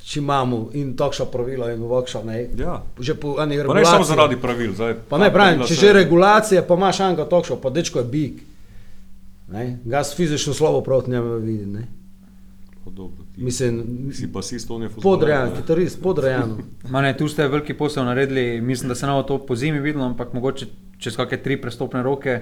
[0.02, 2.48] če imamo in takšna pravila in ovakša, ne.
[2.56, 2.82] Ja.
[2.98, 3.90] Že po eni Pa ne regulaciji.
[3.92, 4.72] samo zaradi pravil.
[4.72, 8.04] Zdaj, Pa ne, pravim, če se- že regulacije, pa imaš enega tokša, pa dečko je
[8.06, 8.42] big.
[9.54, 9.78] Ne?
[9.84, 11.66] Gas fizično slabo proti njemu vidi.
[11.66, 11.86] Ne?
[12.84, 15.56] Pa dobro, ti Mislim, si basist, on je fuzbaler, ne.
[15.56, 16.56] kitarist, podrejen.
[16.90, 20.04] Ma Ne, tu ste veliki posel naredili, mislim, da se bo to po zimi videlo,
[20.04, 20.66] ampak mogoče
[20.98, 22.40] čez kakšne tri prestopne roke,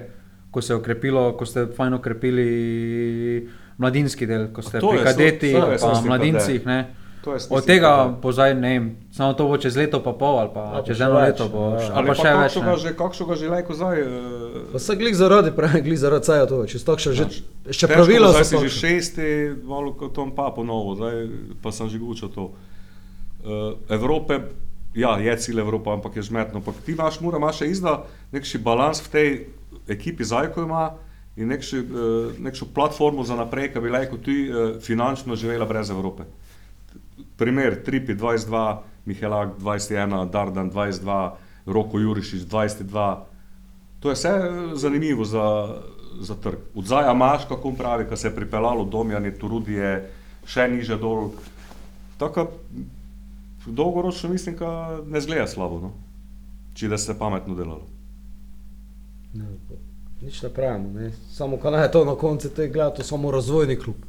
[0.51, 5.55] ko se je okrepilo, ko ste fajn okrepili mladinski del, ko ste to pri kadetih,
[5.57, 6.65] pa smisel mladincih.
[6.65, 6.95] Ne.
[7.23, 8.19] To je Od tega kadeta.
[8.19, 10.87] bo zdaj, ne vem, samo to bo čez leto, pa pol ali pa Ali pa
[10.89, 11.87] čez eno več, leto, bo, ja.
[11.95, 12.53] ali pa pa še več.
[12.93, 13.37] kakšnega ne.
[13.39, 13.95] že, lajko zdaj.
[13.99, 17.25] eh, Pa se glih zaradi, pravi, glih zaradi caja to, če stok še, že,
[17.71, 18.03] še bo,
[18.35, 19.27] Zdaj so si že šesti,
[19.63, 21.15] malo kot Tom pa ponovo, zdaj
[21.63, 22.51] pa sem že gučal to.
[23.43, 24.39] Uh, Evrope,
[24.95, 26.59] ja, je cilj Evropa, ampak je žmetno.
[26.59, 29.29] Ampak ti imaš, mora imaš še izda nekši balans v tej
[29.87, 30.91] ekipi zdaj, ko ima
[31.35, 35.87] in nekši, uh, nekšo platformo za naprej, ki bi lahko ti uh, finančno živela brez
[35.89, 36.23] Evrope.
[37.43, 41.31] Primer, Tripi 22, Mihelak 21, Dardan 22,
[41.67, 43.17] Roko Jurišič 22.
[43.99, 45.75] To je vse eh, zanimivo za,
[46.23, 46.71] za trg.
[46.75, 50.07] Odzaja imaš, kako on pravi, ko se je pripeljalo domjanje, Turudije,
[50.47, 51.35] še niže dol.
[52.17, 52.47] Tako
[53.67, 55.91] dolgoročno mislim, da ne zgleda slabo, no?
[56.73, 57.83] če da se pametno delalo.
[59.33, 59.51] Ne,
[60.23, 61.11] Nič ne pravimo, ne.
[61.35, 63.99] samo kaj naj to na koncu te gleda, to samo razvojni klub.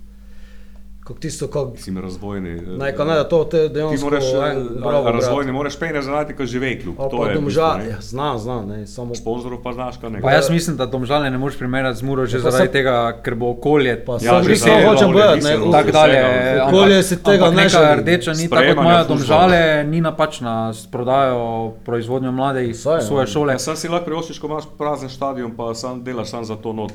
[1.05, 2.51] Kako tisto, kako Mislim, razvojni.
[2.51, 5.55] eh, naj naj da to te Ti dejansko moraš, en eh, bravo razvojni, brat.
[5.55, 6.95] moraš pejne zanati, ko živi klub.
[6.99, 7.91] Ali To je domžal, bistvo, ne.
[7.91, 10.21] ja, znam, znam, ne, samo Sponzorov pa znaš, kaj ne.
[10.21, 12.73] Pa jaz mislim, da domžale ne moreš primerjati z Muro že Ja, pa zaradi sem-
[12.73, 14.05] tega, ker bo okolje.
[14.05, 16.23] Pa Ja, sam že samo hočem povedati, ne, mislim, Tako dalje.
[16.63, 17.97] Okolje si tega ne neka želi.
[17.97, 21.45] rdeča ni tako kot moja domžale, ni napačna s prodajo
[21.85, 23.27] proizvodnjo mladih Saj, svoje ja.
[23.27, 23.53] šole.
[23.53, 26.73] Ja, sam si lahko privoščiš, ko imaš prazen stadion, pa sam delaš sam za to
[26.73, 26.93] not.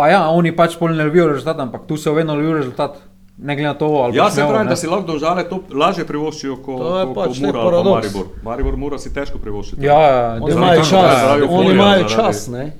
[0.00, 2.54] Da, da, Pa ja, oni pač pol ne ljubijo rezultat, ampak tu se vedno ljubi
[2.54, 2.96] rezultat.
[3.38, 4.68] Ne glede na to, ali Ja, boš se pravi, ne.
[4.68, 7.90] da si lahko domžale to lažje privoščijo kot To je ko, pač ko Mura ali.
[7.90, 8.26] Maribor.
[8.42, 9.80] Maribor mora si težko privoščiti.
[9.82, 12.72] Ja, ja, Oni imajo čas, oni imajo čas, ne.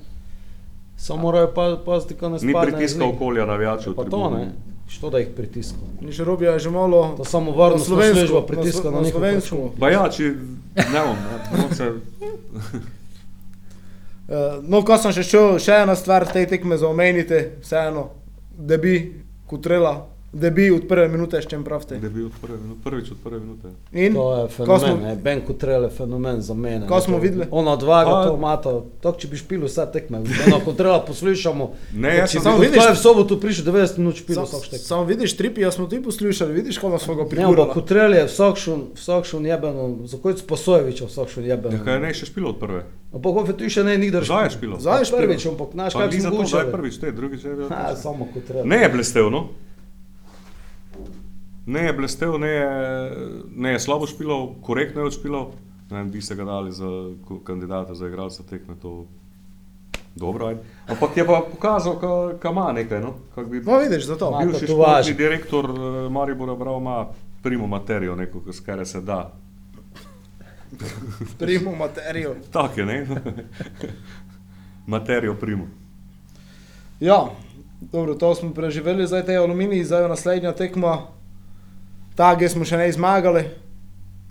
[0.97, 2.61] Samo morajo pa paziti, ko ne Ni spadne.
[2.67, 3.95] pritiska okolja navijačev.
[3.95, 4.53] Pa to ne,
[4.89, 5.79] što da jih pritiska.
[6.01, 7.15] Nič robija je že malo.
[7.17, 9.57] To samo varnostna na slovensko- pritiska slo- na njihov slovensko.
[9.81, 10.23] Pa ja, če
[10.77, 12.79] ne bom, ne, se, Eh,
[14.63, 18.05] No, ko sem še šel, še ena stvar te tekme za omeniti, vseeno,
[18.55, 18.95] da bi
[19.51, 19.95] kutrela,
[20.33, 21.97] da bi od prve minute, s čem pravite.
[21.97, 23.69] da bi od prve, minute- prvič od prve minute.
[23.93, 26.87] In To je ko fenomen, smo, ne, Ben Kutrel je fenomen za mene.
[26.87, 27.47] Ko ne, smo to- videli.
[27.51, 30.19] On odvaga Pa- to mata, tako če bi špil vse tekme.
[30.21, 31.71] Bena Kutrela poslušamo.
[31.95, 34.45] Ne, jaz sem bi samo vidiš, vidiš- je v sobotu prišel 90 minut špil sam,
[34.45, 34.81] vsak štek.
[34.81, 37.73] samo vidiš, tripi, jaz smo ti poslušali, vidiš, kako smo ga Ne, ampak prikurili.
[37.73, 41.75] Kutrel je vsak šun, vsak šun jebeno, za kojc Posojevića vsak šun jebeno.
[41.75, 42.85] Ja, kaj je ne še špilo od prve?
[43.13, 44.77] Ampak on tu še ne nikdar Zdaj je špilo.
[44.79, 45.21] Zdaj je špilo.
[45.21, 46.73] Prvič, ampak znaš, Pa kaj da je gučali.
[46.73, 47.67] prvič, te drugič je bil.
[47.97, 48.29] Samo.
[48.65, 49.49] Ne je blestev, no.
[51.71, 52.71] Ne je blestev, ne je,
[53.57, 55.51] ne je slabo špilal, korektno je odšpilal.
[55.91, 56.89] Ne vem, bi se ga dali za
[57.45, 59.07] kandidata za igralca tekme, to
[60.15, 60.47] dobro.
[60.47, 60.61] Ajde.
[60.89, 61.99] Ampak je pa pokazal,
[62.41, 63.15] kaj ima nekaj, no.
[63.35, 64.39] Kak bi No, vidiš, zato.
[64.45, 67.07] Bivši športni direktor eh, Maribora bral ima
[67.43, 69.33] primo materijo, neko, s kare se da.
[71.39, 72.35] Primo materijo.
[72.53, 73.07] Tako je, ne?
[74.87, 75.67] Materijo primo.
[77.01, 77.25] Ja,
[77.81, 80.99] dobro, to smo preživeli, zdaj te aluminiji, zdaj je naslednja tekma.
[82.21, 83.45] Tage smo še ne zmagali.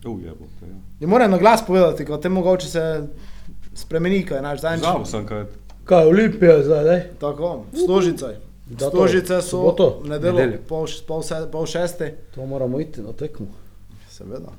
[0.05, 0.75] Ujebo, to je.
[0.99, 2.83] Ne morem na glas povedati, ko te mogoče se
[3.75, 5.05] spremeni, kaj naš Zavu dan.
[5.05, 5.45] sem, kaj
[5.85, 6.97] Kaj, Olimpija zdaj, ne?
[7.19, 8.35] Tako, stožice.
[8.69, 10.01] Da to, Stožice so soboto?
[10.05, 10.59] nedeljo, Nedeljo.
[10.63, 12.11] pol, š- pol, se, pol šeste.
[12.29, 13.47] To moramo iti na tekmo.
[14.09, 14.53] Seveda.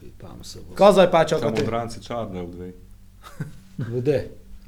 [0.00, 0.74] Pipam se bo.
[0.74, 1.64] Kaj zdaj pa samo čakate?
[1.64, 2.74] dranci čarne v dveh.
[3.88, 4.18] Vode.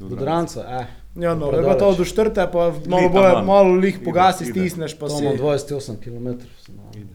[0.00, 0.86] Budranca, eh.
[1.14, 1.66] Ja, no, Predaleč.
[1.68, 4.52] pa to do štrte, pa malo, boje, malo lih pogasi, ide.
[4.52, 5.24] stisneš, pa To si.
[5.24, 6.28] imam 28 km.
[6.96, 7.12] Ide.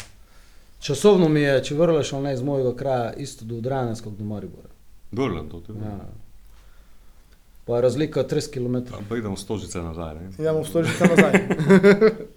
[0.80, 4.70] Časovno mi je, če vrleš ne iz mojega kraja, isto do Udranec, kot do Maribora.
[5.12, 5.82] Dorlan to, je.
[5.82, 5.98] Ja.
[7.66, 8.94] Pa je razlika 30 km.
[9.10, 10.30] Pa idemo stožice nazaj, ne?
[10.38, 11.34] Idemo v stožice nazaj.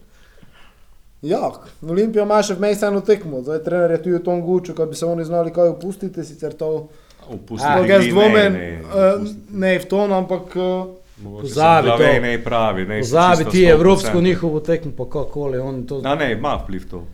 [1.32, 1.50] ja,
[1.82, 4.96] Olimpija ima še vmes eno tekmo, zdaj trener je tu v tom guču, ko bi
[4.96, 6.88] se oni znali kaj opustiti, sicer to.
[7.28, 9.36] Opusti A, Ampak jaz ne, dvomim, ne, eh, opusti.
[9.52, 10.99] ne v ton, ampak eh, Mogoče
[11.40, 11.96] pozabi to.
[12.20, 12.98] Ne pravi, ne.
[13.00, 13.70] Pozabi ti 100%.
[13.70, 15.58] evropsko njihovo tekmo, pa kakoli.
[15.58, 17.04] oni to- A ne, ima vpliv to.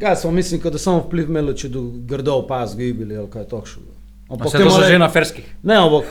[0.00, 3.44] Ja, samo mislim, kot da samo vpliv imelo, če do grdo pas gibili ali kaj
[3.44, 3.90] takšnega.
[4.30, 5.54] Ampak to mora- že na ferskih.
[5.62, 6.04] Ne, ampak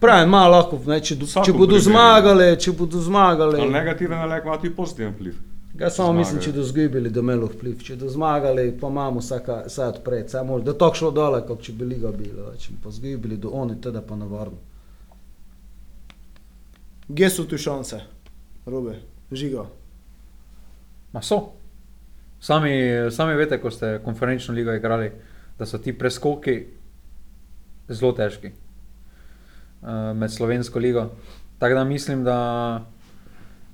[0.00, 3.60] pravim, malo lahko, ne, če, do, če bodo zmagali, če bodo zmagali.
[3.60, 5.34] Ali negativen ali ima tudi pozitiven vpliv.
[5.78, 6.18] Ja, samo Zmagajo.
[6.18, 7.82] mislim, če do zgibili, da imelo vpliv.
[7.82, 10.30] Če do zmagali, pa imamo vsaka, vse odpred.
[10.30, 12.56] Samo, da to šlo dole, kot če bi liga bila.
[12.56, 14.56] Če bi pa zgibili do oni, teda pa nevarno.
[17.14, 18.00] Kje so tu šanse,
[18.66, 19.00] robe,
[19.32, 19.66] žiga.
[21.12, 21.52] Ma so.
[22.40, 22.70] Sami,
[23.10, 25.10] sami veste, ko ste konferenčno ligo igrali,
[25.58, 26.66] da so ti preskoki
[27.88, 31.06] zelo težki uh, med slovensko ligo.
[31.58, 32.36] Tako da mislim, da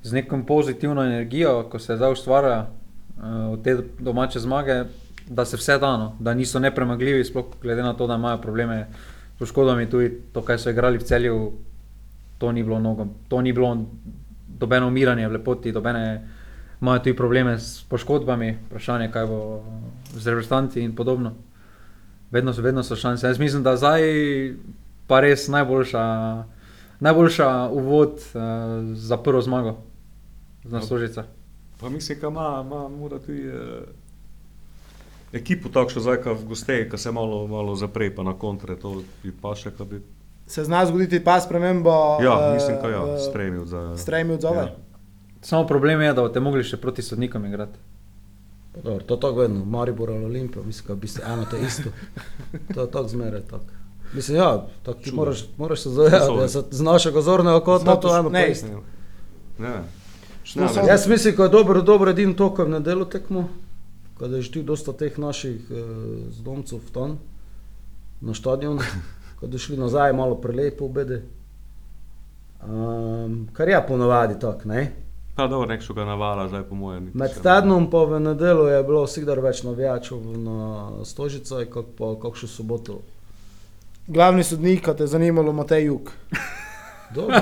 [0.03, 4.85] z nekom pozitivno energijo, ko se zdaj ustvarja uh, od te domače zmage,
[5.27, 8.87] da se vse dano, da niso nepremagljivi, sploh glede na to, da imajo probleme
[9.35, 11.53] s poškodbami, tudi to, kaj so igrali v celju,
[12.43, 13.87] to ni bilo mnogo, to ni bilo
[14.59, 16.29] dobeno umiranje v lepoti, dobene
[16.81, 19.39] imajo tudi probleme s poškodbami, vprašanje, kaj bo
[20.15, 21.35] z reprezentanti in podobno.
[22.31, 23.27] Vedno, so- vedno so šanse.
[23.27, 24.03] Jaz mislim, da zdaj
[25.07, 26.03] pa res najboljša,
[27.01, 28.43] najboljša uvod uh,
[28.95, 29.77] za prvo zmago
[30.65, 31.25] na Stožica.
[31.81, 33.87] Pa mislim, da ima, ima mora tudi eh,
[35.33, 39.03] ekipo takšno zdaj, kot v gostej, ki se malo, malo zapre, pa na kontre, to
[39.23, 40.03] bi pa še, kaj bi.
[40.53, 41.91] Se zna zgoditi pa spremembo.
[42.23, 43.97] Ja, eh, mislim, da ja, eh, stremil za.
[43.97, 44.57] Stremi odzove.
[44.57, 44.75] Ja.
[45.41, 47.79] Samo problem je, da boste mogli še proti sodnikom igrati.
[48.75, 51.57] Pa Dobro, to je tako vedno, Maribor ali Olimpija, mislim, da bi se eno to
[51.59, 51.91] isto.
[52.75, 53.65] To je tako zmeraj tako.
[54.15, 54.51] Mislim, ja,
[54.83, 58.17] tako ti moraš, moraš se zavedati, da se z našega zornega kota Smo to to-
[58.17, 58.67] eno ne, isto.
[59.59, 59.69] Ne.
[60.57, 60.89] Ne, se- ne.
[60.89, 63.49] Jaz mislim, da je dobro, dobro edino to, kar v nedelu tekmo,
[64.19, 65.85] kada je štil dosta teh naših eh,
[66.31, 67.19] zdomcev tam
[68.21, 68.35] na
[69.43, 71.23] stadion, kada šli nazaj malo prelepo obede.
[72.63, 74.93] Um, kar je ponovadi tako, ne?
[75.37, 77.11] Pa dobro, nekšo ga navala, zdaj po mojem.
[77.15, 77.43] Med ne.
[77.43, 83.01] tednom pa v nedelu je bilo vsikdar več navijačev na Stožicah, kot pa kakšno soboto.
[84.07, 86.13] Glavni sodnik, ki te je zanimalo, Matej Juk.
[87.17, 87.41] Dobro.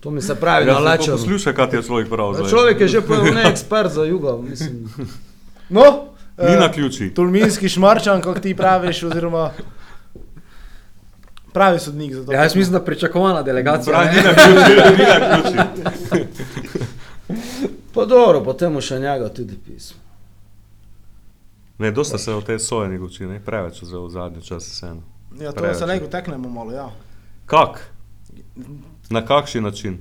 [0.00, 1.12] To mi se pravi, Ja, da lečem.
[1.12, 2.38] to Poslušaj, kaj ti je človek prav.
[2.48, 4.88] Človek je že povedal, ne ekspert za jugo, mislim.
[5.68, 7.10] No, Ni eh, na ključi.
[7.14, 9.50] Tolminski šmarčan, kot ti praviš, oziroma
[11.52, 12.32] pravi sodnik za to.
[12.32, 13.92] Ja, jaz mislim, da pričakovana delegacija.
[13.92, 14.22] Pravi, ne?
[14.22, 16.28] ni na ključi, ni na ključi.
[17.94, 20.00] Pa dobro, potem mu še njega tudi pismo.
[21.78, 25.02] Ne, dosta se o tej sojeni goči, ne, preveč za v zadnje čase vseeno.
[25.40, 25.78] Ja, to preveč.
[25.78, 26.90] se lego teknemo malo, ja.
[27.46, 27.80] Kak?
[29.10, 29.98] Na kakšen način?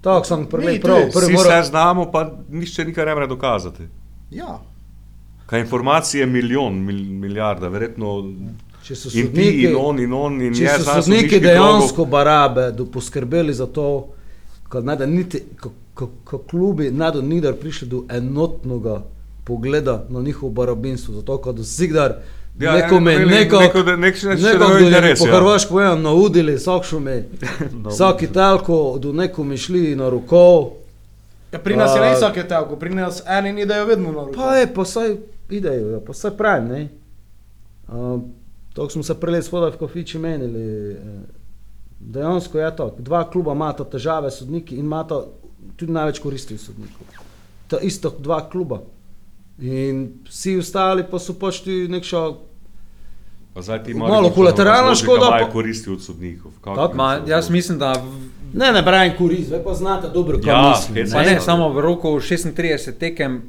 [0.00, 1.62] Tako sem prvi prav, prvi Vsi mora.
[1.62, 3.88] se znamo, pa nišče nikaj ne more dokazati.
[4.30, 4.58] Ja,
[5.46, 8.24] Kaj informacije je milijon, mil, milijarda, verjetno
[8.82, 12.04] Če so in ti, sodniki, in on, in on, in če je so sodniki dejansko
[12.04, 13.86] barabe, da poskrbeli za to,
[14.82, 15.42] da niti,
[15.94, 19.02] ko, ko, klubi ne do nikdar prišli do enotnega
[19.44, 22.18] pogleda na njihovo barabinstvo, zato kad vsikdar
[22.60, 25.36] Ja, nekome, eno neko, imeli neko, da- nek da je interes, po ja.
[25.36, 27.22] hrvaško povedano naudili, vsakšumi,
[27.94, 30.70] vsaki telko, do nekom išli na rokov,
[31.52, 34.24] ja pri nas je Pa- ne vsake telko, pri nas eni ni dajo vedno na
[34.24, 34.36] roke.
[34.36, 35.16] Pa je, pa saj
[35.50, 36.88] idejo, ja, pa saj pravim, ne.
[37.88, 38.20] Uh,
[38.72, 40.62] Tako smo se preleli spodaj v kafiči menili.
[40.90, 40.96] eh,
[42.00, 45.22] Dejansko je to, dva kluba imata težave s sodniki in imata
[45.76, 47.06] tudi največ koristi od sodnikov.
[47.68, 48.80] Ta isto dva kluba.
[49.60, 52.32] In vsi ostali pa so pač ti nekša,
[53.54, 56.52] Pa zdaj ti Malo kolateralna škoda, Pa pa- je koristi od sodnikov.
[56.64, 56.94] Tako.
[56.94, 60.68] Ma, jaz mislim, da v- ne ne pravim korist, zdaj pa znate dobro, kaj Ja,
[60.70, 60.94] mislim.
[61.16, 61.40] ne, ne.
[61.40, 62.56] samo v roku 36
[62.94, 63.42] tekem,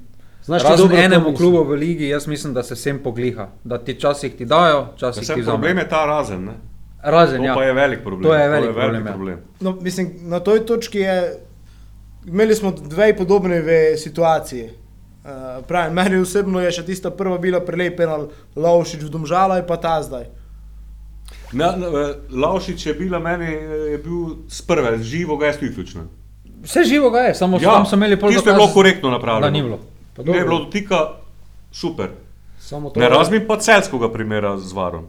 [0.46, 1.36] Znaš razen dobro, enemu mislim.
[1.36, 3.48] klubu v ligi, jaz mislim, da se vsem pogliha.
[3.64, 5.80] Da ti časih ti dajo, časih ti problem vzamejo.
[5.80, 6.54] je ta razen, ne?
[7.04, 7.56] Razen, To ja.
[7.56, 8.24] pa je velik problem.
[8.24, 9.14] To je velik problem, ja.
[9.14, 9.40] problem.
[9.60, 11.40] No, mislim, na toj točki je,
[12.28, 14.74] imeli smo dve podobne ve situacije.
[15.24, 18.18] Uh, pravim, meni osebno je še tista prva bila prelepena,
[18.56, 20.26] Lovšič v Domžala in pa ta zdaj.
[21.54, 25.54] Na, na, eh, Lavšič je bila meni, eh, je bil z prve, živo ga je
[25.60, 26.04] tudi ključno.
[26.64, 29.10] Vse živo ga je, samo ja, tam so imeli pol Tisto je dokaz, bilo korektno
[29.10, 29.48] napravljeno.
[29.48, 29.80] Da ni bilo.
[30.16, 31.08] Pa Ne je bilo dotika,
[31.72, 32.10] super.
[32.96, 35.06] Ne je- razumem pa celskega primera z varom.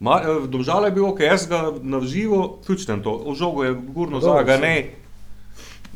[0.00, 4.20] Ma, eh, Domžala je bil ok, jaz ga navživo ključnem to, v žogo je gurno
[4.20, 4.90] za ga ne,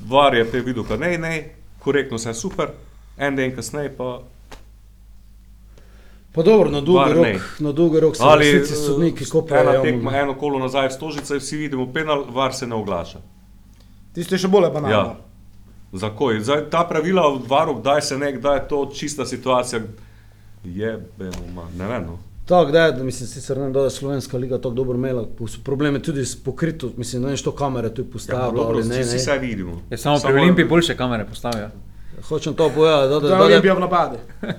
[0.00, 1.34] var je te videl, ka ne, ne,
[1.78, 2.70] korektno vse super,
[3.18, 4.20] en dan kasneje pa
[6.32, 7.26] Pa dobro, na dolgi rok,
[7.58, 9.60] na dolgi rok se ali sodniki eh, kopajo.
[9.62, 13.18] ena tekma, eno kolo nazaj v Stožice, vsi vidimo penal, var se ne oglaša.
[14.14, 14.96] Tisto je še bolje banalno.
[14.96, 15.16] Ja.
[15.92, 16.40] Zakaj?
[16.40, 19.80] Zdaj, ta pravila v varu, kdaj se ne, kdaj je to čista situacija,
[20.64, 21.38] je, beno,
[21.76, 22.04] ne vem.
[22.06, 22.18] No.
[22.46, 25.24] Tako da, je, da mislim, sicer ne vem, da je slovenska liga tako dobro imela,
[25.40, 28.82] so probleme tudi s pokrito, mislim, ne vem, što kamere tu Ja, postavljajo, dobro, ne,
[28.82, 29.16] vsi ne.
[29.16, 29.82] vse vidimo.
[29.90, 31.68] Je samo pri Olimpiji boljše kamere postavijo.
[32.22, 34.18] Hočem to povedati, da, To da, je da, da Olimpija v napade.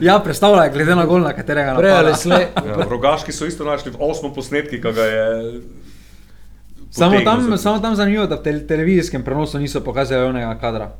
[0.00, 2.16] Ja, predstavljaj, glede na gol, na katerega prej ali napada.
[2.16, 2.46] slej.
[2.56, 5.60] Ja, rogaški so isto našli v osmem posnetki, ki ga je.
[6.92, 10.90] Samo tam, samo tam zanimivo, da v tel televizijskem prenosu niso pokazali onega kadra,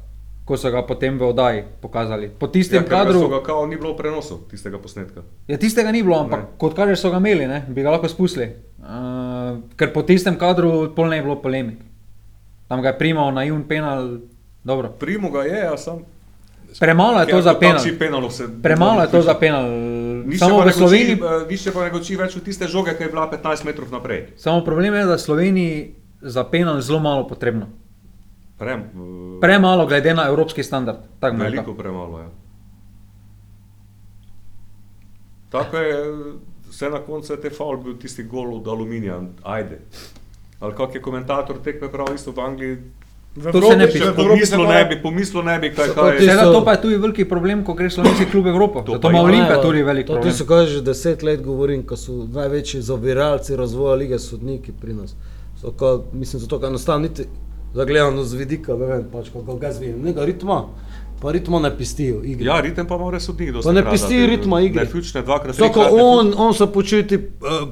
[0.45, 2.31] ko so ga potem v oddaji pokazali.
[2.31, 5.21] Po tistem Ja, kadru, ga kao ni bilo v prenosu tistega posnetka.
[5.47, 6.47] ja, tistega ni bilo, ampak Ne.
[6.59, 8.49] kot kaže so ga imeli, ne, bi ga lahko spustili.
[8.81, 8.89] Uh,
[9.77, 11.79] ker po tistem kadru pol ne je bilo polemik.
[12.67, 14.19] Tam ga je primal na jun penal,
[14.65, 14.89] dobro.
[14.91, 16.01] Primo ga je, a sam.
[16.73, 17.85] Premalo je to za penal.
[17.99, 18.31] penal.
[18.31, 19.69] Se, Premalo je to za penal.
[20.25, 21.17] Nišče Samo v Sloveniji.
[21.17, 23.91] goči, eh, Više pa ne goči več v tiste žoge, ki je bila 15 metrov
[23.91, 24.27] naprej.
[24.37, 27.67] Samo problem je, da je Sloveniji za penal zelo malo potrebno.
[28.59, 30.99] Prem, eh, Premalo glede na evropski standard.
[31.21, 31.39] rekel.
[31.39, 32.29] Veliko premalo je.
[35.51, 35.97] Tako je,
[36.67, 39.79] vse na koncu je te faul bil tisti gol od aluminija, ajde.
[40.61, 42.79] Ali kak je komentator tekme prav isto v Angliji,
[43.37, 44.05] V To se ne Evropi- piše.
[44.05, 46.21] Evropi pomislil ne bi, pomislil ne bi, kaj, So kaj je.
[46.21, 48.83] Seveda, to pa je tudi veliki problem, ko greš slovenski klub Evropo.
[48.83, 49.21] To pa ima.
[49.21, 50.33] Olimpija tudi velik to, problem.
[50.33, 54.93] ti so, kaj že deset let govorim, ko so največji zaviralci razvoja lige sodniki pri
[54.95, 55.15] nas.
[55.57, 57.25] So, ko, mislim, zato, ker enostavno niti
[57.75, 60.65] zagledano z vidika, ne vem, pač kako ga zvijem, nekaj ritma,
[61.23, 62.47] pa ritma ne pistijo igre.
[62.47, 63.69] Ja, ritem pa mora sodnik dosti.
[63.69, 64.27] Pa ne krat pisti dati.
[64.27, 64.83] ritma igre.
[64.83, 65.57] Ne fučne dvakrat.
[65.57, 67.19] Tako trikrat, ne on, on se počuti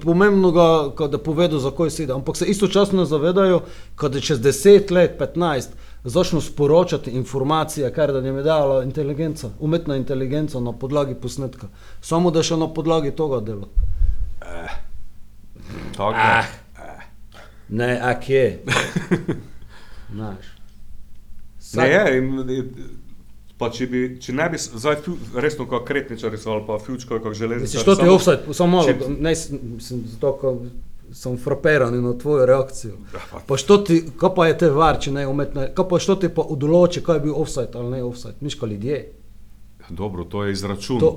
[0.04, 2.12] pomembnega, ko da povedo, za koj sedi.
[2.12, 3.64] Ampak se istočasno zavedajo,
[3.96, 9.50] ko da čez 10 let, 15 začnejo sporočati informacije, kar da jim je dala inteligenca,
[9.60, 11.66] umetna inteligenca na podlagi posnetka.
[12.00, 13.66] Samo da še na podlagi tega dela.
[15.96, 16.46] Tako je.
[17.68, 18.46] Ne, ak je.
[20.14, 20.54] Znaš.
[21.74, 22.74] Ne je, in, in,
[23.60, 24.96] pa če, bi, če ne bi, zdaj
[25.36, 27.62] resno kot kretničari so ali pa fjučko, kot železničari.
[27.62, 29.34] Misliš, to ti je offside, samo malo, če- ne,
[29.70, 30.54] mislim, zato, ko
[31.12, 32.92] sem fraperan na tvojo reakcijo.
[33.12, 35.98] Ja, pa- Pa što ti, kaj pa je te var, če ne umetna, kaj pa
[35.98, 39.12] što ti pa odloči, kaj je bil offside ali ne offside, miška ljudje.
[39.90, 41.00] Dobro, to je izračun.
[41.00, 41.16] To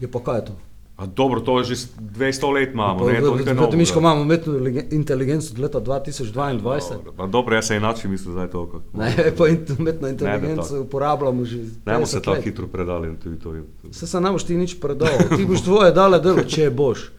[0.00, 0.52] je pa kaj je to?
[0.96, 2.98] A dobro, to je že s 200 let imamo.
[2.98, 3.76] Pa, ne, to je novega.
[3.76, 6.80] Miško imamo umetno lige- inteligenco od leta 2022.
[6.90, 8.66] Dobro, pa dobro, jaz se enači mislim, zdaj to.
[8.66, 11.58] Kako, Ne, pa umetno Ne, inteligenco da uporabljamo že.
[11.58, 13.64] ne bomo se 50 tako hitro predali na teritoriju.
[13.90, 17.10] Saj se ne boš ti nič predal, ti boš tvoje dale delo, če boš.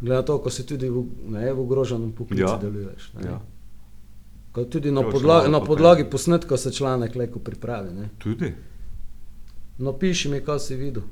[0.00, 2.56] Glede na to, ko si tudi v, ne, v ogroženem poklicu Ja.
[2.56, 3.12] deluješ.
[3.14, 3.26] Ne.
[3.26, 3.40] Ja.
[4.52, 7.90] Ko tudi na, podla, na podlagi posnetka se članek leko pripravi.
[7.92, 8.08] Ne.
[8.18, 8.54] Tudi.
[9.78, 11.02] Napiši mi, kaj si videl.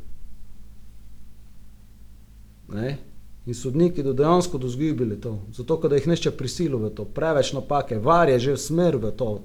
[2.71, 2.99] Ne?
[3.47, 7.99] In sodniki do dejansko dozgibili to, zato da jih nešče prisilo v to, preveč napake,
[7.99, 9.41] var je že v smer v to.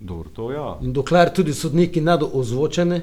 [0.00, 0.78] Dobro, to ja.
[0.82, 3.00] In dokler tudi sodniki ne do ozvočeni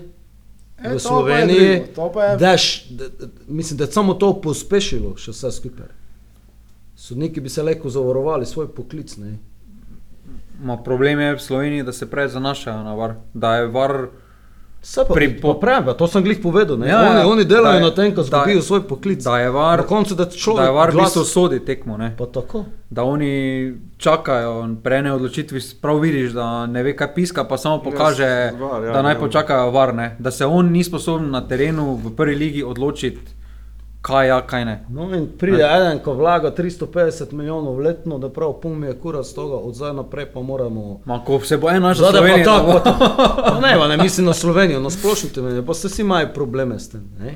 [0.83, 5.31] E, v Sloveniji, drugo, je- daš, da, da, mislim, da je samo to pospešilo še
[5.31, 5.89] vse skupaj.
[6.95, 9.17] Sodniki bi se lahko zavarovali svoj poklic.
[9.17, 9.37] Ne?
[10.63, 13.15] Ma problem je v Sloveniji, da se preveč zanašajo na var.
[13.33, 14.09] Da je var.
[14.81, 16.77] Vse pa, Pri- pravim, to sem glih povedal.
[16.77, 16.87] Ne?
[16.87, 19.19] Ja, Ja, ja, oni, oni delajo je- na tem, ko da zgubijo je- svoj poklic.
[19.19, 19.77] Da je var.
[19.77, 21.97] Na koncu, da človek Da je var v glas- bistvu sodi tekmo.
[21.97, 22.15] Ne?
[22.17, 22.63] Pa tako.
[22.89, 23.31] Da oni
[23.97, 28.83] čakajo, prene odločitvi, prav vidiš, da ne ve, kaj piska, pa samo pokaže, Ja, var,
[28.83, 29.19] ja, da naj ja.
[29.19, 30.15] počakajo varne.
[30.19, 33.19] Da se on ni sposoben na terenu v prvi ligi odločiti,
[34.01, 34.85] kaj ja, kaj ne.
[34.89, 39.55] No in pride eden, ko vlaga 350 milijonov letno, da prav pum je kurac toga,
[39.55, 41.01] od zdaj naprej pa moramo.
[41.05, 43.43] Ma, ko se bo ena naša Slovenija, tako, da bo- pa.
[43.45, 46.79] Pa ne, ne mislim na Slovenijo, na splošno te meni, pa se vsi imajo probleme
[46.79, 47.09] s tem.
[47.19, 47.35] Ne?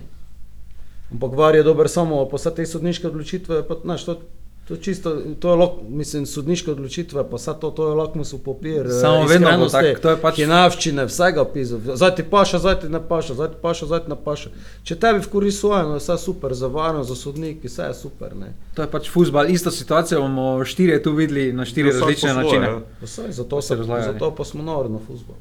[1.11, 4.19] Ampak var je dober samo, pa vse te sodniške odločitve, pa, znaš, to,
[4.63, 8.85] to čisto, to je, lok, mislim, sodniške odločitve, pa vse to, to je lakmusov papir.
[8.85, 11.79] eh, Samo vedno bo iskrenosti, tako, to je pač- Hinavščine, vsega pisa.
[11.93, 14.49] Zdaj ti paša, zdaj ti ne paša, zdaj ti paša, zdaj ti ne paša.
[14.83, 17.93] Če tebi v korist svoje, no, je vse super, za varnost, za sodniki, vse je
[17.95, 18.35] super.
[18.35, 18.53] Ne?
[18.73, 22.43] To je pač futbal, isto situacijo bomo štirje tu videli na štiri po različne svoje,
[22.45, 22.65] načine.
[22.67, 22.81] ja.
[22.99, 25.35] Pa saj, zato, se se, zato pa smo nori na futbol.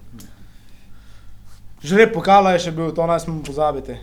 [1.83, 3.97] Žreb pokala je še bil, to naj smo pozabiti.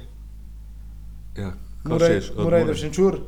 [1.38, 1.52] Ja,
[1.82, 2.74] kaj Mora češ, od mora ide Mure?
[2.74, 3.20] v Šenčur,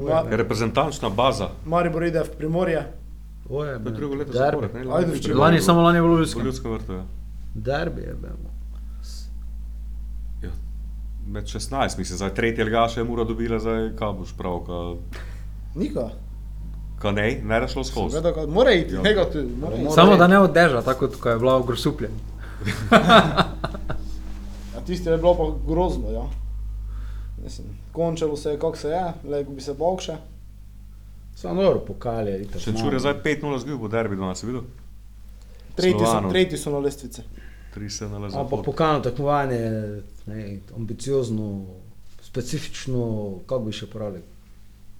[0.00, 1.48] Ma- reprezentančna baza.
[1.66, 2.86] Maribor ide v Primorje.
[3.50, 4.70] Oje, To je drugo leto zapored.
[5.34, 6.44] Lani samo lani je bilo v v Ljudskem.
[6.44, 6.92] Ljudskem vrtu.
[6.92, 7.04] Ja.
[7.54, 8.30] Derbi je bil.
[10.42, 10.50] Ja.
[11.26, 14.94] Med 16, mislim, zdaj tretji ligaš je mora dobila, zdaj kaj boš prav, ka,
[15.74, 16.10] Niko.
[16.98, 18.10] ka ne, ne rešlo skozi.
[18.12, 19.00] Seveda, ka- Mora iti, Ja.
[19.56, 19.90] mora iti.
[19.90, 22.10] Samo da ne oddeža, tako kot ko je bila v Grosuplje.
[24.70, 26.22] A tisti je bilo pa grozno, ja.
[27.50, 30.14] Mislim, končalo se je, kako se je, lego bi se bog še.
[31.34, 32.36] Samo dobro pokalje.
[32.42, 32.84] itak Še malo.
[32.84, 34.62] čur je zdaj 5-0 zgubil, bo derbi danes, si videl?
[35.74, 37.22] Tretji so, tretji so na lestvici.
[37.74, 38.38] 3 se na lezo.
[38.38, 39.72] Ampak pokalno tekmovanje je
[40.26, 40.44] ne,
[40.76, 41.48] ambiciozno,
[42.22, 43.02] specifično,
[43.42, 44.22] kako bi še pravili.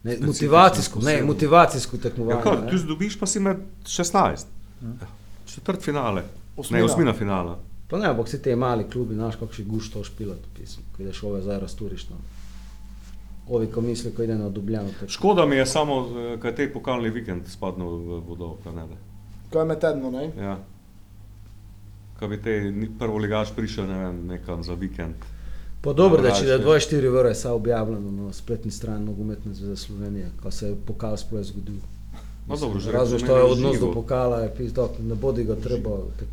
[0.03, 2.43] Ne, motivacijsko, ne, motivacijsko Ja, tekmovanje.
[2.43, 2.71] kaj, ne.
[2.73, 4.47] tu dobiš pa si med 16.
[4.83, 5.11] Ja.
[5.47, 6.25] Četrt finale.
[6.57, 6.79] Osmina.
[6.79, 7.59] Ne, osmina finala.
[7.87, 11.23] Pa ne, ampak vsi te mali klubi, znaš, kakšni guš to špilati, pismo, ko ideš
[11.25, 12.21] ove zdaj rasturiš tam.
[13.49, 14.89] Ovi, ko misli, ko ide na Dubljano.
[14.91, 15.09] tekmo.
[15.09, 15.95] Škoda mi je samo,
[16.35, 18.87] eh, kaj te pokalni vikend spadnil v vodo, kaj ne.
[18.87, 18.97] da.
[19.51, 20.31] Kaj me tedno, ne?
[20.39, 20.59] Ja.
[22.19, 25.15] Kaj bi te ni- prvo ligaš prišel, ne vem, nekam za vikend.
[25.83, 26.89] Pa dobro, da če je Mlajše.
[26.91, 31.43] 24 ure vse objavljeno na spletni strani Nogometne zveze Slovenije, ko se je pokal sploh
[31.43, 31.81] zgodil.
[32.51, 33.87] No, dobro, že Razlog, to što je odnos živo.
[33.87, 35.91] do pokala, je pizdo, ne bodi ga treba.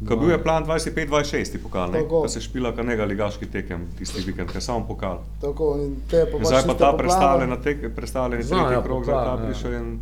[0.07, 2.01] Ko bil je plan 25-26 pokal, ne?
[2.01, 2.22] Tako.
[2.22, 5.20] Ko se špila ka nega ligaški tekem tisti vikend, ker samo pokal.
[5.41, 8.78] Tako, in te pa In pač zdaj pa niste ta predstavljena tek, predstavljeni Znam, tretji
[8.78, 9.45] ja, krog, zdaj ta ja.
[9.45, 9.99] prišel in,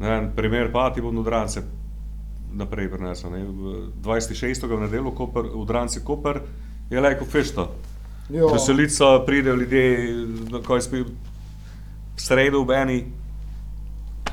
[0.00, 1.62] ne vem, primer pa ti bom Udrance
[2.52, 3.44] naprej prinesel, ne?
[3.44, 4.68] V 26.
[4.68, 6.40] v nedeljo, Koper, Udranci Koper
[6.90, 7.66] je lajko fešta.
[8.52, 10.12] Veselica, pridejo ljudje,
[10.52, 11.04] na kaj spi,
[12.16, 13.04] sredo v eni,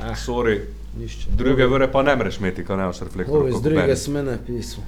[0.01, 0.61] Ah, sorry,
[0.97, 1.29] nišče.
[1.31, 3.41] druge vre pa ne moreš imeti, ko ne imaš reflektorja.
[3.41, 4.83] Ovi z druge smene pismo.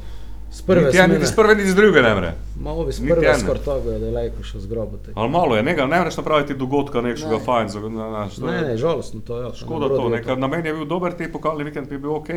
[0.51, 1.13] Z prve Niti en, smene.
[1.15, 2.33] niti z prve, niti z druge ne more.
[2.59, 3.39] Ma ovi z prve ene.
[3.39, 4.97] skortogajo, da je lajko še zgrobo.
[5.15, 7.39] Ali malo je, nekaj, ne moreš napraviti dogodka, nekšega Ne.
[7.41, 7.69] fajn.
[7.69, 9.49] za- na- na- Ne, je- ne, žalostno to je.
[9.55, 12.29] Škoda to, nekaj na meni je bil dober te pokalni vikend, bi bil ok,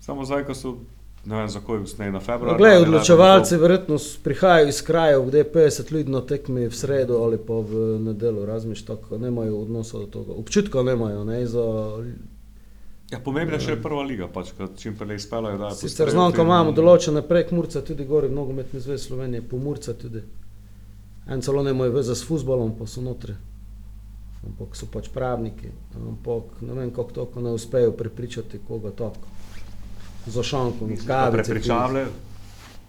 [0.00, 0.74] samo zdaj, ko so,
[1.24, 2.58] ne vem, za koj usnej na februar.
[2.58, 6.74] Glej, ali ne, odločevalci verjetno prihajajo iz krajev, kde je 50 ljudi na tekmi v
[6.74, 10.32] sredo ali pa v nedeljo, razmiš tako, nemajo odnosa do tega.
[10.34, 11.62] Občutka nemajo, ne, za...
[13.14, 14.50] Ja, pomembna še je prva liga, pač,
[14.80, 15.38] čim prej je Sicer
[15.70, 19.56] postrejo znam, te- ko imamo določene prek Murca, tudi gori v nogometni zvezi Slovenije, po
[19.56, 20.22] Murca tudi.
[21.30, 23.36] En celo nemajo veze s futbolom, pa so notri.
[24.44, 25.70] Ampak so pač pravniki.
[25.96, 29.30] Ampak ne vem, kako to, ko ne uspejo prepričati koga tako.
[30.26, 31.32] Za šankom, kavice.
[31.32, 32.10] prepričavljajo.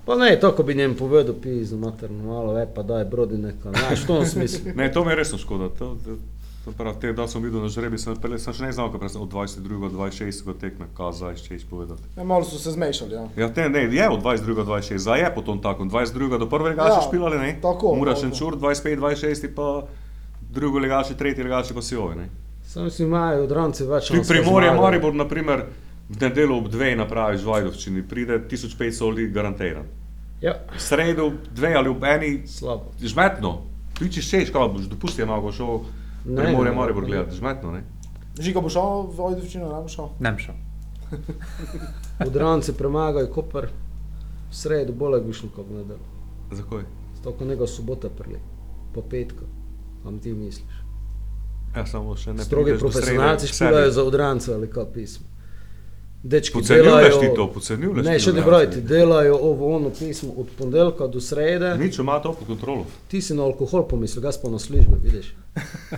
[0.05, 3.71] Pa ne, to, ko bi njem povedal, pizno, materno, malo, e pa daj, brodi neka,
[3.71, 4.73] znaš, v tom smislu.
[4.75, 5.69] Ne, to mi je resno škoda.
[5.69, 6.17] To, to,
[6.65, 9.05] to prav, te, da sem videl na žrebi, sem, pele, sem še ne znal, kako
[9.07, 9.61] sem od 22.
[9.83, 10.53] do 26.
[10.55, 12.01] tekme, kaj zdaj še povedati.
[12.17, 13.13] Ja, malo so se zmešali.
[13.13, 13.25] Ja.
[13.37, 14.55] Ja, te, ne, je od 22.
[14.55, 14.97] do 26.
[14.99, 15.85] Zdaj je potom tako.
[15.85, 16.39] 22.
[16.39, 16.69] do 1.
[16.69, 17.51] ligaša Ja, špilali, ne?
[17.61, 18.15] tako, Mura.
[18.15, 19.53] Šenčur, 25, 26.
[19.53, 19.85] pa
[20.49, 22.29] drugo ligaši, tretji ligaši pa si ovi, ne?
[22.65, 24.71] Sam si imajo odranci več šanse Primorje.
[24.73, 25.67] Maribor, naprimer,
[26.09, 29.85] v nedeljo ob dveh napraviš v Vajdovščini, pride 1500 ljudi garantiran.
[30.41, 32.89] Ja, V sredo ob dveh ali ob eni, slabo.
[32.99, 33.53] žmetno,
[33.93, 35.85] ti če šeš, kaj boš, dopusti je malo šel
[36.25, 37.09] Ne, Primorje, ne, Maribor ne.
[37.09, 37.83] gledati, žmetno, ne?
[38.39, 40.09] Žiga bo šel v Ojdovčino, ne bo šel.
[40.19, 40.55] Ne bi šel.
[42.27, 43.69] Odranci premagajo Koper,
[44.49, 46.07] v sredo bolj bi šlo kot v nedeljo.
[46.51, 46.83] Zakaj?
[47.19, 48.39] Stoko njega sobota prili,
[48.93, 49.45] pa petka.
[50.03, 50.81] Kam ti misliš?
[51.75, 55.27] Ja, samo še ne Strogi profesionalci špilajo za odrance ali kaj pismo.
[56.25, 57.19] Dečki delajo...
[57.19, 61.75] ti to, podcenjuješ Ne, še ne brojti, delajo ovo ono pismo od ponedeljka do srede.
[61.77, 62.85] Nič ima to pod kontrolo.
[63.07, 65.35] Ti si na alkohol pomislil, gas pa na službe, vidiš.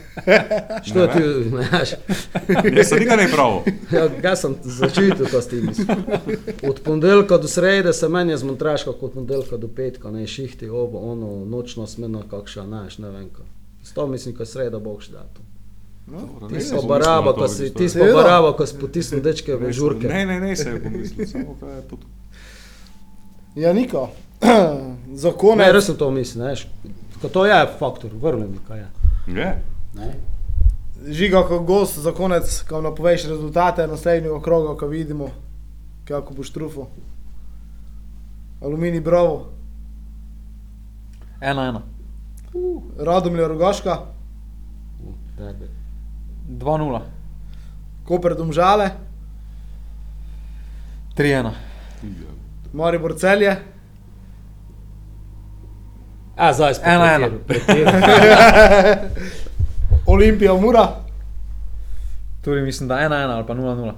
[0.88, 1.96] Što Ne, ti, znaš?
[2.78, 3.64] Jaz sem nikaj ne prav.
[3.96, 5.96] Ja, gas sem začutil, ko si ti mislil.
[6.68, 11.08] Od ponedeljka do srede se meni je zmontraška, kot ponedeljka do petka, ne šihti, ovo,
[11.12, 13.32] ono, nočna smena, kakša, znaš, ne vem.
[13.84, 15.48] Sto mislim, ko je sreda, bog še da to.
[16.08, 19.22] Dobro, Ti si pa baraba, ko si, ti je- si pa baraba, ko si potisnil
[19.22, 20.08] dečke v Ne, žurke.
[20.08, 22.00] Ne, ne, ne, se je pomislil, samo kaj je pod...
[23.56, 24.10] Ja, Niko,
[25.16, 26.68] za Ne, res sem to mislil, znaš.
[27.22, 28.88] Ko to je faktor, vrnem, kaj je.
[29.28, 29.50] Je.
[29.96, 30.14] Ne?
[31.08, 35.30] Žiga, kot gost za konec, ko nam poveš rezultate naslednjega kroga, ko vidimo,
[36.06, 36.88] kako boš trufo.
[38.62, 39.50] Aluminij Bravo,
[41.42, 41.82] Ena, ena.
[42.98, 43.98] Radomlja Rogaška,
[45.38, 45.68] Tebe.
[46.48, 47.02] 2-0.
[48.06, 48.90] Koper Domžale,
[51.18, 51.52] 3-1.
[52.74, 53.56] Maribor Celje,
[56.38, 57.28] A, zdaj smo Ena, ena.
[60.14, 60.88] Olimpija Mura,
[62.42, 63.94] Tudi mislim, da 1-1 ali pa 0-0.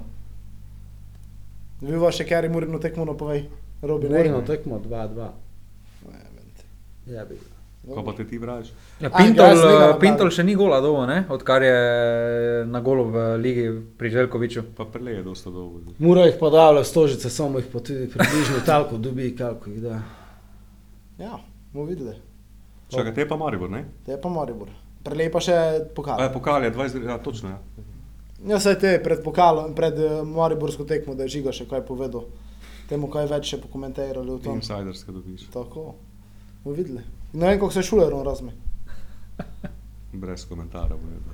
[1.80, 3.44] vi vaše kari Murino tekmo napovej.
[3.82, 4.10] Robi, ne?
[4.10, 5.28] Govorimo tekmo 2-2.
[7.06, 7.49] Ja, bi.
[7.80, 8.72] Kaj pa te ti praviš?
[9.00, 10.34] Ja, Pintol, ne Pintol pravim.
[10.36, 11.24] še ni gola dovo, ne?
[11.32, 13.64] odkar je na golu v ligi
[13.96, 14.62] pri Željkoviču.
[14.76, 15.80] Pa prele je dosta dolgo.
[15.98, 19.80] Mora jih pa davlja v stožice, samo jih pa tudi približno talko dobi, kako jih
[19.80, 20.02] da.
[21.18, 21.38] Ja,
[21.72, 22.14] bomo videli.
[22.92, 23.84] Čakaj, te pa Maribor, ne?
[24.04, 24.68] Te pa Maribor.
[25.04, 26.20] Prelepa še A je pokal.
[26.32, 27.86] pokal je 20, ja, točno, ja.
[28.44, 32.28] Ja, saj te pred pokalom, pred eh, Mariborsko tekmo, da je Žiga še kaj povedal.
[32.88, 34.60] Temu kaj več še pokomentirali o tom.
[34.60, 35.94] Insiderske dobiš, Tako,
[36.64, 37.04] bomo videli.
[37.32, 38.52] Ne vem, kako se šulerom razme.
[40.12, 40.96] brez komentarja.
[40.96, 41.30] bo.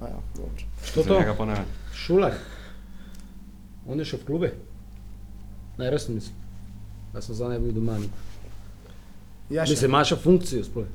[0.00, 0.62] A Ja, dobro.
[0.84, 1.18] Što Za to?
[1.20, 1.64] njega pa ne.
[1.94, 2.32] Šular.
[3.86, 4.52] On je še v klube?
[5.78, 6.36] Ne, resno mislim.
[7.12, 7.96] Da sem za ne bil doma.
[9.50, 9.72] Ja, še.
[9.72, 10.86] Mislim, ima še funkcijo sploh.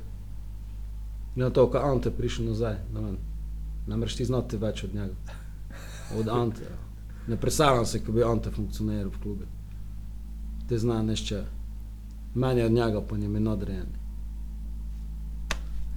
[1.36, 3.18] Na to, ko Ante prišel nazaj, vem.
[3.86, 5.14] Ne moreš ti znati več od njega.
[6.18, 6.62] Od Ante.
[6.62, 6.76] ja.
[7.26, 9.44] Ne predstavljam se, ko bi Ante funkcioniral v klubu.
[10.68, 11.42] Te zna nešče.
[12.36, 13.86] Meni od njega pa njim je nadrejen.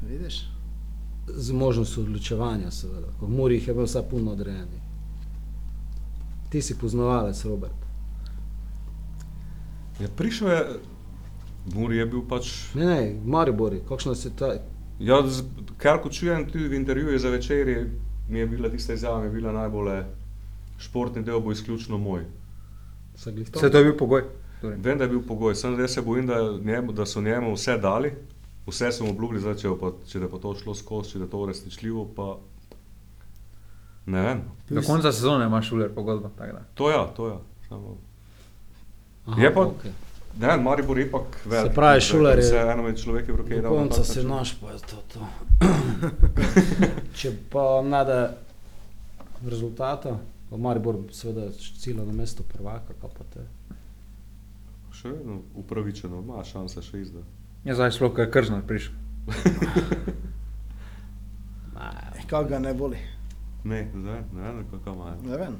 [0.04, 0.38] Vidiš?
[1.28, 3.08] Z možnostjo odločevanja, seveda.
[3.20, 4.82] Ko v Muri jih je bil vse puno odrejenih.
[6.50, 7.76] Ti si poznavalec, Robert.
[10.00, 10.62] Ja, prišel je,
[11.70, 14.54] Muri je bil pač, Ne, ne, v Mariboru, kakšna si ta.
[15.00, 15.44] ja, z-
[15.78, 17.90] kar ko čujem tudi v intervjuju za večerje,
[18.30, 20.04] mi je bila tista izjava, mi je bila najbolj
[20.80, 22.26] športni del, bo izključno moj.
[23.16, 23.60] Se glih to?
[23.62, 24.24] To je bil pogoj.
[24.62, 24.78] Torej.
[24.78, 27.78] Vem, da je bil pogoj, sem zdaj se bojim, da, njemu, da so njemu vse
[27.78, 28.12] dali,
[28.68, 31.18] vse so mu obljubili, zdaj, če, bo pa, če da pa to šlo skozi, če
[31.18, 32.38] da je to uresničljivo, pa
[34.07, 34.41] ne vem.
[34.70, 36.30] Do konca sezone imaš šuler pogodbo.
[36.38, 36.62] da.
[36.74, 37.38] To ja, to ja.
[37.70, 37.97] Samo,
[39.28, 39.91] Aha, Je pa- okej.
[40.39, 41.74] ne vem, Maribor je ipak velik.
[41.74, 43.62] pravi, klub, Šuler je- eno med človeki v roke.
[43.62, 44.97] Do konca si naš, pa je to.
[45.10, 45.20] to.
[47.14, 48.36] če pa nada
[49.45, 50.18] rezultata,
[50.49, 51.47] pa Maribor seveda
[51.80, 53.39] cilja na mesto prvaka, pa te.
[55.00, 57.22] Še vedno upravičeno, ima šanse še izda.
[57.64, 58.93] Je zdaj sploh, kaj je krzno prišel.
[62.30, 62.97] Kaj ga ne boli.
[63.64, 65.16] Ne, zdaj, ne vem, kako imajo.
[65.24, 65.56] Ne vem.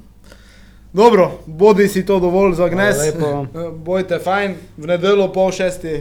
[0.92, 2.96] Dobro, bodi si to dovolj za gnes.
[3.00, 3.16] Eh,
[3.74, 5.94] Bojte fajn, v nedeljo pol šesti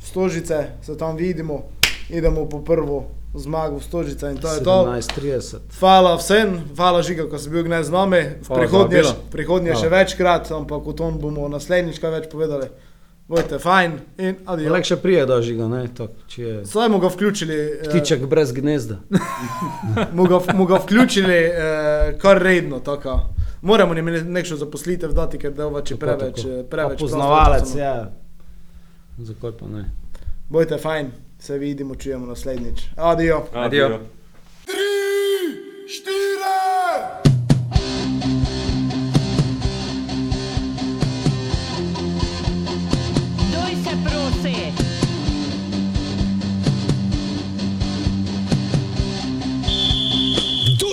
[0.00, 1.62] v Stožice se tam vidimo,
[2.08, 4.88] idemo po prvo zmago v Stožice in to je to.
[4.88, 5.56] 17.30.
[5.78, 8.22] Hvala vsem, hvala Žiga, ko si bil gnes z nami.
[8.40, 12.72] V prihodnje, prihodnje še večkrat, ampak o tom bomo naslednjič kaj več povedali.
[13.28, 14.72] Bojte fajn in adijo.
[14.72, 15.88] Lek še prije da žiga, ne,
[16.28, 17.54] če je Saj smo ga vključili.
[17.54, 18.96] eh, ptiček brez gnezda.
[20.12, 22.80] mu ga, mu ga vključili eh, kar redno.
[22.80, 23.18] Taka.
[23.62, 26.50] Moramo jim nekšno zaposlitev dati, ker delva če Tako, preveč, tako.
[26.50, 27.84] eh, preveč Poznavalec, prostora.
[27.84, 28.12] ja.
[29.18, 29.90] Zakaj pa ne?
[30.48, 32.82] Bojte fajn, se vidimo, čujemo naslednjič.
[32.96, 33.46] Adijo.
[33.54, 33.88] Adijo.
[33.88, 33.98] Doj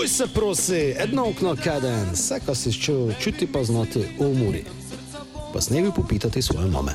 [0.03, 4.63] Duj se prosi, edno okno kaden, vse, kar si čutil, čuti pa znati umori.
[5.53, 6.91] Pa s nebi popitati svoje mame.